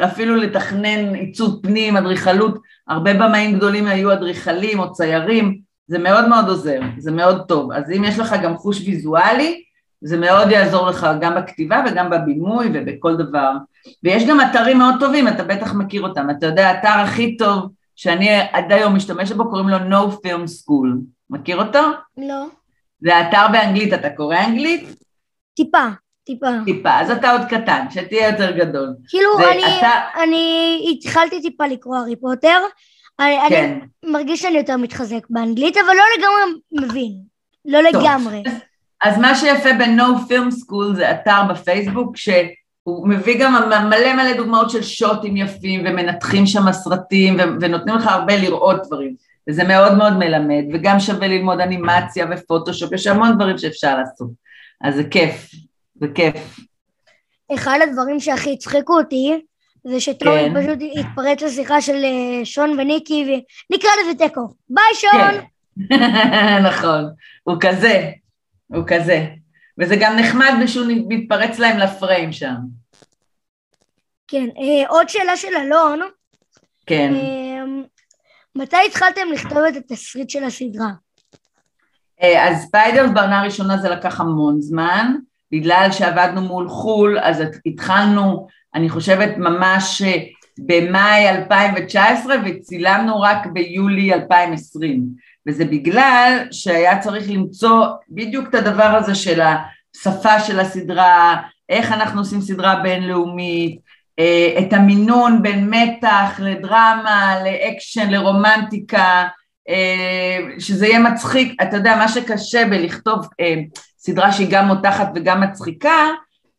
[0.04, 2.58] אפילו לתכנן עיצוב פנים, אדריכלות,
[2.88, 7.72] הרבה במאים גדולים היו אדריכלים או ציירים, זה מאוד מאוד עוזר, זה מאוד טוב.
[7.72, 9.62] אז אם יש לך גם חוש ויזואלי,
[10.00, 13.52] זה מאוד יעזור לך גם בכתיבה וגם בבימוי ובכל דבר.
[14.04, 16.30] ויש גם אתרים מאוד טובים, אתה בטח מכיר אותם.
[16.30, 20.98] אתה יודע, האתר הכי טוב שאני עד היום משתמשת בו, קוראים לו No Film School.
[21.30, 21.80] מכיר אותו?
[22.18, 22.46] לא.
[23.00, 24.88] זה אתר באנגלית, אתה קורא אנגלית?
[25.54, 25.86] טיפה.
[26.24, 26.46] טיפה.
[26.64, 28.94] טיפה, אז אתה עוד קטן, שתהיה יותר גדול.
[29.08, 29.90] כאילו, אני, אתה...
[30.22, 32.58] אני התחלתי טיפה לקרוא הארי פוטר,
[33.20, 33.78] אני, כן.
[34.02, 37.12] אני מרגיש שאני יותר מתחזק באנגלית, אבל לא לגמרי מבין.
[37.64, 38.02] לא טוב.
[38.02, 38.42] לגמרי.
[39.02, 43.54] אז, מה שיפה ב-No Film School זה אתר בפייסבוק, שהוא מביא גם
[43.88, 49.14] מלא מלא דוגמאות של שוטים יפים, ומנתחים שם סרטים, ונותנים לך הרבה לראות דברים.
[49.48, 54.30] וזה מאוד מאוד מלמד, וגם שווה ללמוד אנימציה ופוטושופ, יש המון דברים שאפשר לעשות.
[54.80, 55.50] אז זה כיף,
[56.00, 56.60] זה כיף.
[57.54, 59.40] אחד הדברים שהכי הצחיקו אותי,
[59.84, 60.62] זה שטומי כן.
[60.62, 64.48] פשוט התפרץ לשיחה של אה, שון וניקי, ונקרא לזה תיקו.
[64.68, 65.40] ביי שון!
[65.88, 66.04] כן.
[66.68, 67.04] נכון,
[67.42, 68.10] הוא כזה,
[68.68, 69.26] הוא כזה.
[69.78, 72.54] וזה גם נחמד שהוא מתפרץ להם לפריים שם.
[74.28, 76.00] כן, אה, עוד שאלה של אלון.
[76.86, 77.14] כן.
[77.14, 77.64] אה,
[78.54, 80.90] מתי התחלתם לכתוב את התסריט של הסדרה?
[82.22, 85.14] אה, אז ספיידרס בעונה הראשונה זה לקח המון זמן,
[85.52, 90.16] בגלל שעבדנו מול חו"ל, אז התחלנו, אני חושבת ממש אה,
[90.58, 95.06] במאי 2019 וצילמנו רק ביולי 2020,
[95.48, 101.36] וזה בגלל שהיה צריך למצוא בדיוק את הדבר הזה של השפה של הסדרה,
[101.68, 103.78] איך אנחנו עושים סדרה בינלאומית,
[104.18, 109.28] אה, את המינון בין מתח לדרמה, לאקשן, לרומנטיקה,
[109.68, 113.54] אה, שזה יהיה מצחיק, אתה יודע, מה שקשה בלכתוב אה,
[113.98, 116.06] סדרה שהיא גם מותחת וגם מצחיקה,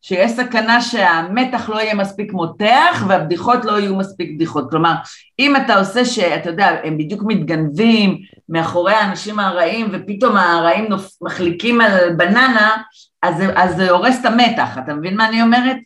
[0.02, 4.70] שיש סכנה שהמתח לא יהיה מספיק מותח והבדיחות לא יהיו מספיק בדיחות.
[4.70, 4.94] כלומר,
[5.38, 10.88] אם אתה עושה שאתה יודע, הם בדיוק מתגנבים מאחורי האנשים הרעים ופתאום הרעים
[11.22, 12.76] מחליקים על בננה,
[13.22, 15.76] אז, אז זה הורס את המתח, אתה מבין מה אני אומרת?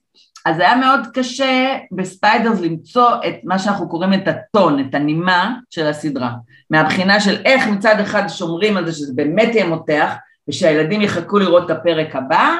[0.46, 5.86] אז היה מאוד קשה בספיידרס למצוא את מה שאנחנו קוראים את הטון, את הנימה של
[5.86, 6.30] הסדרה.
[6.70, 10.14] מהבחינה של איך מצד אחד שומרים על זה שזה באמת יהיה מותח,
[10.48, 12.56] ושהילדים יחכו לראות את הפרק הבא,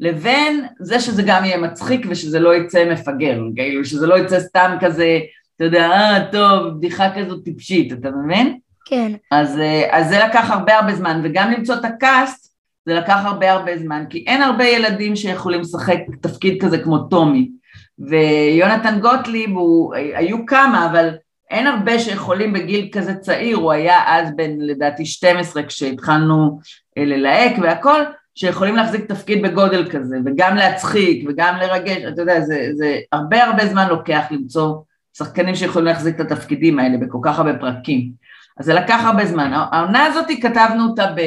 [0.00, 4.76] לבין זה שזה גם יהיה מצחיק ושזה לא יצא מפגר, כאילו שזה לא יצא סתם
[4.80, 5.18] כזה,
[5.56, 8.58] אתה יודע, אה, טוב, בדיחה כזאת טיפשית, אתה מבין?
[8.84, 9.12] כן.
[9.30, 12.50] אז, אה, אז זה לקח הרבה הרבה זמן, וגם למצוא את הקאסט
[12.86, 17.50] זה לקח הרבה הרבה זמן, כי אין הרבה ילדים שיכולים לשחק תפקיד כזה כמו טומי.
[17.98, 21.10] ויונתן גוטליב, הוא, היו כמה, אבל
[21.50, 26.58] אין הרבה שיכולים בגיל כזה צעיר, הוא היה אז בן לדעתי 12 כשהתחלנו
[26.98, 28.00] אה, ללהק והכל,
[28.40, 33.66] שיכולים להחזיק תפקיד בגודל כזה, וגם להצחיק וגם לרגש, אתה יודע, זה, זה הרבה הרבה
[33.66, 34.74] זמן לוקח למצוא
[35.18, 38.12] שחקנים שיכולים להחזיק את התפקידים האלה בכל כך הרבה פרקים.
[38.58, 39.52] אז זה לקח הרבה זמן.
[39.52, 41.20] העונה הזאת כתבנו אותה ב...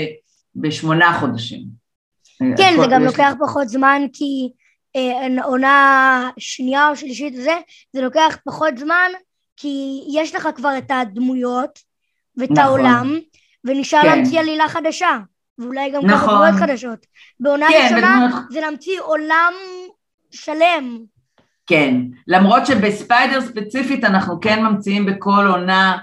[0.55, 1.63] בשמונה חודשים.
[2.57, 4.49] כן, זה גם לוקח פחות זמן כי
[4.95, 7.57] אה, עונה שנייה או שלישית וזה,
[7.93, 9.11] זה לוקח פחות זמן
[9.57, 11.79] כי יש לך כבר את הדמויות
[12.37, 12.63] ואת נכון.
[12.63, 13.19] העולם,
[13.63, 14.07] ונשאר כן.
[14.07, 15.17] להמציא עלילה חדשה,
[15.59, 16.29] ואולי גם נכון.
[16.29, 17.05] כמה דמויות חדשות.
[17.39, 18.43] בעונה כן, ראשונה בדמות...
[18.51, 19.53] זה להמציא עולם
[20.31, 20.99] שלם.
[21.67, 21.95] כן,
[22.27, 25.97] למרות שבספיידר ספציפית אנחנו כן ממציאים בכל עונה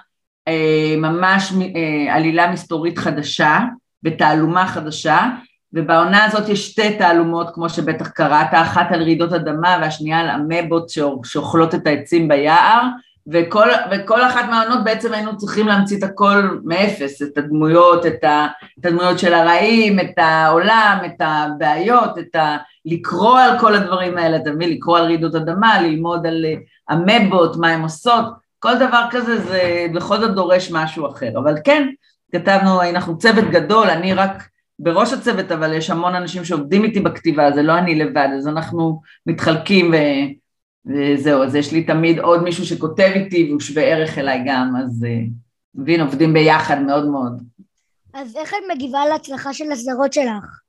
[0.49, 3.59] אה, ממש אה, עלילה מסתורית חדשה,
[4.03, 5.29] בתעלומה חדשה,
[5.73, 10.91] ובעונה הזאת יש שתי תעלומות, כמו שבטח קראת, אחת על רעידות אדמה והשנייה על אמבות
[11.25, 12.83] שאוכלות את העצים ביער,
[13.33, 18.25] וכל, וכל אחת מהעונות בעצם היינו צריכים להמציא את הכל מאפס, את הדמויות, את,
[18.79, 22.57] הדמויות של הרעים, את העולם, את הבעיות, את ה...
[22.85, 24.71] לקרוא על כל הדברים האלה, אתה מבין?
[24.71, 26.45] לקרוא על רעידות אדמה, ללמוד על
[26.93, 28.25] אמבות, מה הן עושות,
[28.59, 31.89] כל דבר כזה זה בכל זאת דורש משהו אחר, אבל כן,
[32.33, 37.53] כתבנו, אנחנו צוות גדול, אני רק בראש הצוות, אבל יש המון אנשים שעובדים איתי בכתיבה,
[37.53, 39.97] זה לא אני לבד, אז אנחנו מתחלקים ו...
[40.87, 45.05] וזהו, אז יש לי תמיד עוד מישהו שכותב איתי והוא שווה ערך אליי גם, אז
[45.09, 45.21] אה,
[45.75, 47.43] מבין, עובדים ביחד מאוד מאוד.
[48.15, 50.61] אז איך את מגיבה להצלחה של הסדרות שלך?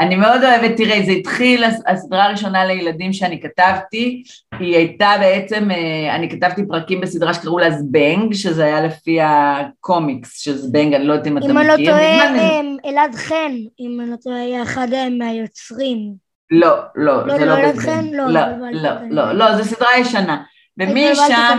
[0.00, 4.22] אני מאוד אוהבת, תראה, זה התחיל, הסדרה הראשונה לילדים שאני כתבתי,
[4.58, 10.40] היא הייתה בעצם, אה, אני כתבתי פרקים בסדרה שקראו לה זבנג, שזה היה לפי הקומיקס
[10.40, 11.60] של זבנג, אני לא יודעת אם אתה מכיר.
[11.62, 14.88] אם אני לא טועה, אה, אלעד חן, אם אני לא טועה, היה אחד
[15.18, 16.29] מהיוצרים.
[16.50, 18.14] לא, לא, לא, זה לא, לא בזבנג.
[18.14, 18.40] לא, לא,
[18.72, 20.42] לא, לא, לא, זו סדרה ישנה.
[20.78, 21.58] ומשם...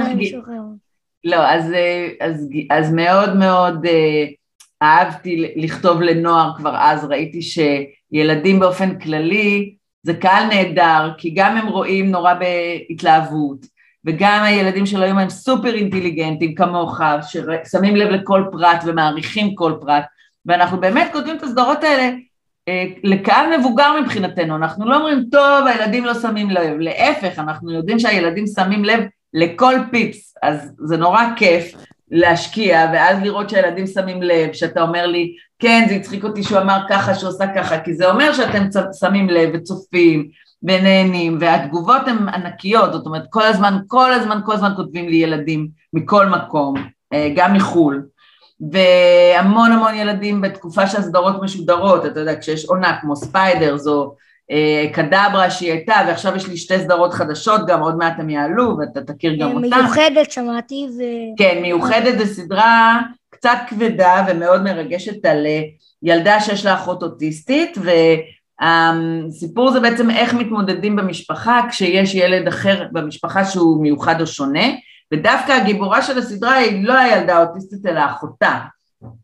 [1.23, 1.73] לא, אז,
[2.19, 3.85] אז, אז מאוד מאוד
[4.81, 11.67] אהבתי לכתוב לנוער כבר אז, ראיתי שילדים באופן כללי זה קהל נהדר, כי גם הם
[11.67, 13.65] רואים נורא בהתלהבות,
[14.05, 20.03] וגם הילדים של היום הם סופר אינטליגנטים כמוך, ששמים לב לכל פרט ומעריכים כל פרט,
[20.45, 22.09] ואנחנו באמת כותבים את הסדרות האלה אה,
[23.03, 28.47] לקהל מבוגר מבחינתנו, אנחנו לא אומרים טוב הילדים לא שמים לב, להפך אנחנו יודעים שהילדים
[28.47, 29.03] שמים לב
[29.33, 31.75] לכל פיפס, אז זה נורא כיף
[32.11, 36.79] להשקיע ואז לראות שהילדים שמים לב, שאתה אומר לי כן זה הצחיק אותי שהוא אמר
[36.89, 38.67] ככה שהוא עושה ככה, כי זה אומר שאתם
[38.99, 40.27] שמים לב וצופים
[40.63, 45.67] ונהנים והתגובות הן ענקיות, זאת אומרת כל הזמן, כל הזמן, כל הזמן כותבים לי ילדים
[45.93, 46.73] מכל מקום,
[47.13, 48.05] אה, גם מחו"ל
[48.71, 54.15] והמון המון ילדים בתקופה שהסדרות משודרות, אתה יודע, כשיש עונה כמו ספיידרס או
[54.51, 58.77] אה, קדברה שהיא הייתה, ועכשיו יש לי שתי סדרות חדשות, גם עוד מעט הם יעלו,
[58.77, 59.77] ואתה תכיר גם אותה.
[59.77, 61.01] מיוחדת שמעתי ו...
[61.37, 62.99] כן, מיוחדת זו סדרה
[63.29, 65.61] קצת כבדה ומאוד מרגשת על אה,
[66.03, 67.77] ילדה שיש לה אחות אוטיסטית,
[68.61, 74.65] והסיפור זה בעצם איך מתמודדים במשפחה כשיש ילד אחר במשפחה שהוא מיוחד או שונה,
[75.11, 78.59] ודווקא הגיבורה של הסדרה היא לא הילדה האוטיסטית אלא אחותה.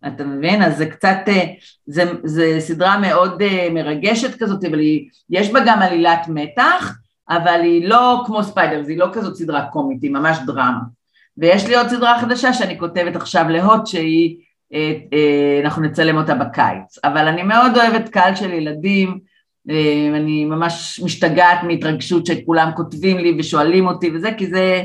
[0.07, 0.61] אתה מבין?
[0.63, 1.43] אז זה קצת, אה,
[1.85, 6.97] זה, זה סדרה מאוד אה, מרגשת כזאת, אבל היא, יש בה גם עלילת מתח,
[7.29, 10.79] אבל היא לא כמו ספיידרס, היא לא כזאת סדרה קומית, היא ממש דרמה.
[11.38, 14.38] ויש לי עוד סדרה חדשה שאני כותבת עכשיו להוט, שהיא,
[14.73, 16.97] אה, אנחנו נצלם אותה בקיץ.
[17.03, 19.19] אבל אני מאוד אוהבת קהל של ילדים,
[20.15, 24.83] אני ממש משתגעת מהתרגשות שכולם כותבים לי ושואלים אותי וזה, כי זה...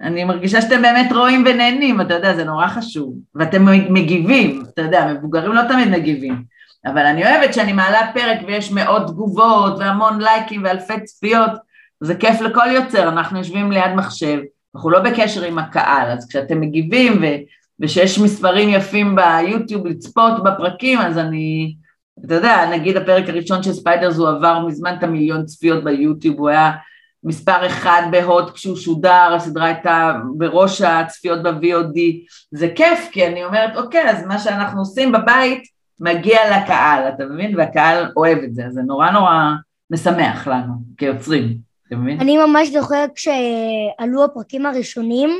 [0.00, 3.14] אני מרגישה שאתם באמת רואים ונהנים, אתה יודע, זה נורא חשוב.
[3.34, 6.42] ואתם מגיבים, אתה יודע, מבוגרים לא תמיד מגיבים.
[6.86, 11.50] אבל אני אוהבת שאני מעלה פרק ויש מאות תגובות והמון לייקים ואלפי צפיות,
[12.00, 14.38] זה כיף לכל יוצר, אנחנו יושבים ליד מחשב,
[14.74, 17.26] אנחנו לא בקשר עם הקהל, אז כשאתם מגיבים ו...
[17.80, 21.74] ושיש מספרים יפים ביוטיוב לצפות בפרקים, אז אני,
[22.24, 26.48] אתה יודע, נגיד הפרק הראשון של ספיידרס הוא עבר מזמן את המיליון צפיות ביוטיוב, הוא
[26.48, 26.72] היה
[27.24, 31.98] מספר אחד בהוט כשהוא שודר, הסדרה הייתה בראש הצפיות ב-VOD,
[32.50, 35.62] זה כיף כי אני אומרת אוקיי אז מה שאנחנו עושים בבית
[36.00, 37.58] מגיע לקהל, אתה מבין?
[37.58, 39.34] והקהל אוהב את זה, אז זה נורא נורא
[39.90, 41.56] משמח לנו כיוצרים,
[41.88, 42.20] אתה מבין?
[42.20, 45.30] אני ממש זוכרת כשעלו הפרקים הראשונים,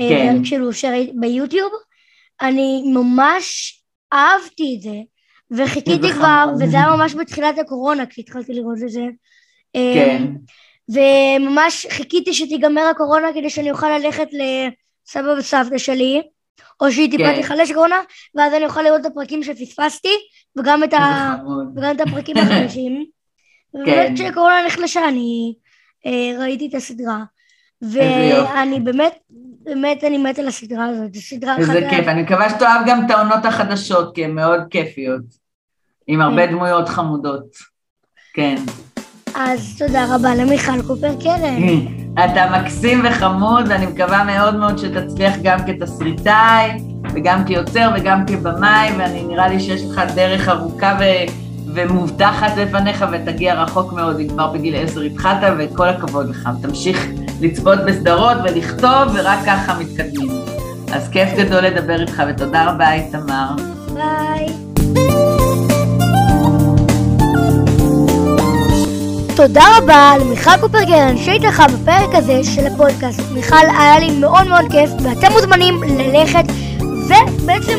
[0.00, 0.36] אה, כן.
[0.44, 1.72] כאילו שראיתי ביוטיוב,
[2.40, 3.78] אני ממש
[4.12, 4.96] אהבתי את זה,
[5.50, 9.04] וחיכיתי כבר, וזה היה ממש בתחילת הקורונה כשהתחלתי לראות את זה.
[9.76, 10.26] אה, כן.
[10.92, 16.22] וממש חיכיתי שתיגמר הקורונה כדי שאני אוכל ללכת לסבא וסבתא שלי,
[16.80, 17.34] או שהיא טיפה כן.
[17.34, 18.00] תיחלש קורונה,
[18.34, 20.14] ואז אני אוכל לראות את הפרקים שפספסתי,
[20.56, 21.34] וגם את, ה...
[21.76, 23.04] וגם את הפרקים החדשים.
[23.72, 23.78] כן.
[23.78, 25.54] ובאמת כשהקורונה נחלשה אני
[26.06, 27.24] אה, ראיתי את הסדרה.
[27.82, 29.18] ואני באמת,
[29.62, 31.60] באמת אני מת על הסדרה הזאת, זו סדרה אחת...
[31.60, 35.22] איזה כיף, אני מקווה שתאהב גם את העונות החדשות, כי הן מאוד כיפיות,
[36.06, 36.52] עם הרבה כן.
[36.52, 37.56] דמויות חמודות.
[38.34, 38.56] כן.
[39.34, 41.62] אז תודה רבה למיכל קופר קרן.
[42.14, 46.70] אתה מקסים וחמוד, ואני מקווה מאוד מאוד שתצליח גם כתסריטאי,
[47.14, 51.04] וגם כיוצר וגם כבמאי, ואני נראה לי שיש לך דרך ארוכה ו...
[51.74, 56.48] ומובטחת לפניך ותגיע רחוק מאוד, אם כבר בגיל עשר התחלת, וכל הכבוד לך.
[56.62, 57.06] תמשיך
[57.40, 60.30] לצפות בסדרות ולכתוב, ורק ככה מתקדמים.
[60.92, 63.48] אז כיף גדול לדבר איתך, ותודה רבה, איתמר.
[63.94, 64.61] ביי.
[69.46, 73.20] תודה רבה למיכל קופר קרן שהייתה לך בפרק הזה של הפודקאסט.
[73.32, 76.44] מיכל, היה לי מאוד מאוד כיף, ואתם מוזמנים ללכת
[76.80, 77.78] ובעצם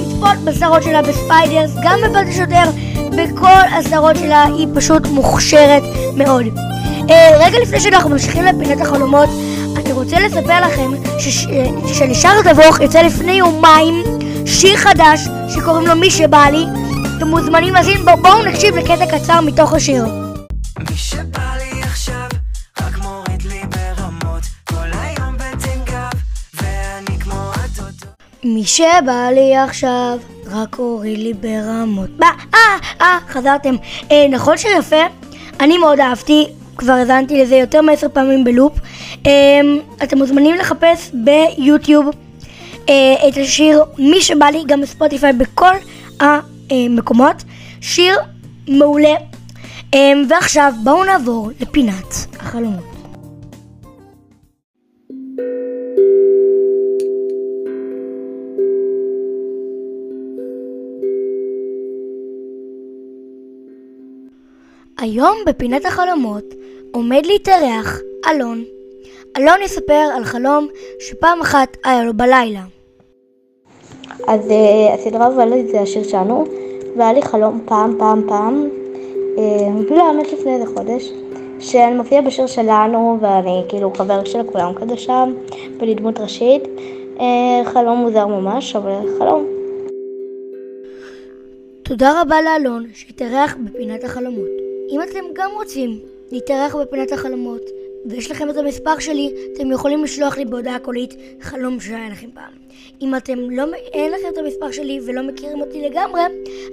[0.00, 2.70] לצפות בסדרות שלה בספיידרס, גם בבת השוטר,
[3.10, 5.82] בכל הסדרות שלה, היא פשוט מוכשרת
[6.14, 6.44] מאוד.
[7.10, 9.28] אה, רגע לפני שאנחנו ממשיכים לפינת החלומות,
[9.76, 10.90] אני רוצה לספר לכם
[11.86, 14.02] שלשאר תבוך יצא לפני יומיים
[14.46, 16.64] שיר חדש שקוראים לו מי שבא לי.
[17.16, 20.27] אתם מוזמנים להזין, בואו נקשיב לקטע קצר מתוך השיר.
[28.58, 32.10] מי שבא לי עכשיו, רק הוריד לי ברמות.
[32.22, 32.58] אה,
[33.00, 33.74] אה, חזרתם.
[34.10, 35.02] אה, נכון שיפה?
[35.60, 36.46] אני מאוד אהבתי,
[36.76, 38.72] כבר האזנתי לזה יותר מעשר פעמים בלופ.
[39.26, 39.60] אה,
[40.02, 42.06] אתם מוזמנים לחפש ביוטיוב
[42.88, 45.74] אה, את השיר מי שבא לי, גם בספוטיפיי, בכל
[46.20, 47.44] המקומות.
[47.80, 48.18] שיר
[48.68, 49.14] מעולה.
[49.94, 52.97] אה, ועכשיו בואו נעבור לפינת החלומות.
[64.98, 66.44] היום בפינת החלומות
[66.92, 68.64] עומד להתארח אלון.
[69.36, 70.68] אלון יספר על חלום
[71.00, 72.60] שפעם אחת היה לו בלילה.
[74.28, 76.44] אז uh, הסדרה הובלת זה השיר שלנו,
[76.96, 78.68] והיה לי חלום פעם, פעם, פעם,
[79.36, 81.12] uh, לא, האמת לפני איזה חודש,
[81.60, 85.34] שאני מופיע בשיר שלנו, ואני כאילו חבר של כולם כזה שם,
[85.80, 86.62] ואני דמות ראשית.
[87.16, 87.20] Uh,
[87.64, 89.46] חלום מוזר ממש, אבל חלום.
[91.82, 94.67] תודה רבה לאלון שהתארח בפינת החלומות.
[94.90, 96.00] אם אתם גם רוצים
[96.32, 97.62] להתארח בפינת החלומות,
[98.06, 102.52] ויש לכם את המספר שלי, אתם יכולים לשלוח לי בהודעה קולית חלום שהיה לכם פעם.
[103.00, 106.20] אם אתם לא, אין לכם את המספר שלי ולא מכירים אותי לגמרי,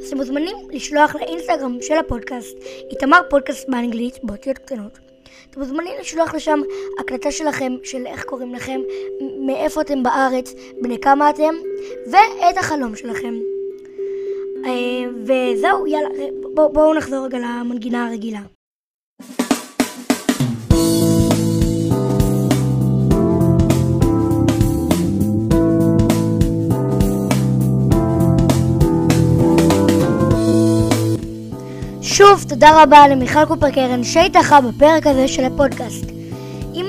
[0.01, 2.57] אז אתם מוזמנים לשלוח לאינסטגרם של הפודקאסט,
[2.91, 4.99] איתמר פודקאסט באנגלית, באותיות קטנות.
[5.51, 6.61] אתם מוזמנים לשלוח לשם
[6.99, 8.81] הקלטה שלכם, של איך קוראים לכם,
[9.39, 11.53] מאיפה אתם בארץ, בני כמה אתם,
[12.11, 13.54] ואת החלום שלכם.
[14.65, 14.71] אה,
[15.23, 16.09] וזהו, יאללה,
[16.53, 18.39] בואו בוא נחזור רגע למנגינה הרגילה.
[32.01, 36.05] שוב, תודה רבה למיכל קופר קרן שהתארחה בפרק הזה של הפודקאסט.
[36.73, 36.85] אם,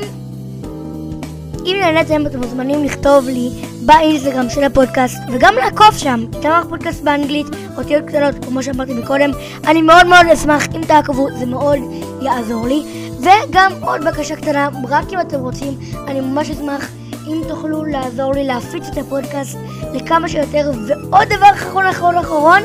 [1.64, 3.50] אם נהניתם, אתם מוזמנים לכתוב לי
[3.86, 9.30] באינסטגרם של הפודקאסט וגם לעקוב שם, תמר פודקאסט באנגלית, אותיות קטנות, כמו שאמרתי מקודם.
[9.66, 11.78] אני מאוד מאוד אשמח אם תעקבו, זה מאוד
[12.22, 12.82] יעזור לי.
[13.20, 15.78] וגם עוד בקשה קטנה, רק אם אתם רוצים,
[16.08, 16.88] אני ממש אשמח
[17.26, 19.58] אם תוכלו לעזור לי להפיץ את הפודקאסט
[19.94, 20.70] לכמה שיותר.
[20.86, 22.62] ועוד דבר אחרון אחרון אחרון,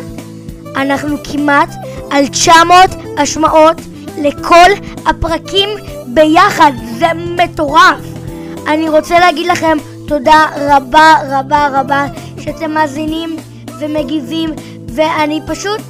[0.75, 1.69] אנחנו כמעט
[2.11, 2.75] על 900
[3.17, 3.81] השמעות
[4.17, 4.71] לכל
[5.05, 5.69] הפרקים
[6.07, 7.99] ביחד, זה מטורף.
[8.67, 9.77] אני רוצה להגיד לכם
[10.11, 12.05] תודה רבה רבה רבה
[12.39, 13.35] שאתם מאזינים
[13.79, 14.49] ומגיבים,
[14.87, 15.81] ואני פשוט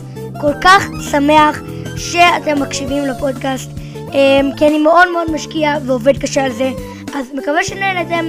[0.42, 1.62] כל כך שמח
[1.98, 3.72] שאתם מקשיבים לפודקאסט,
[4.14, 6.72] אמ, כי אני מאוד מאוד משקיע ועובד קשה על זה,
[7.16, 8.26] אז מקווה שנהנתם,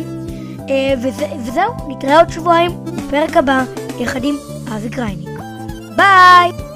[0.69, 3.65] אה, וזה, וזהו, נתראה עוד שבועיים בפרק הבא,
[3.99, 4.35] יחד עם
[4.77, 5.29] אבי קרייניק.
[5.97, 6.72] ביי!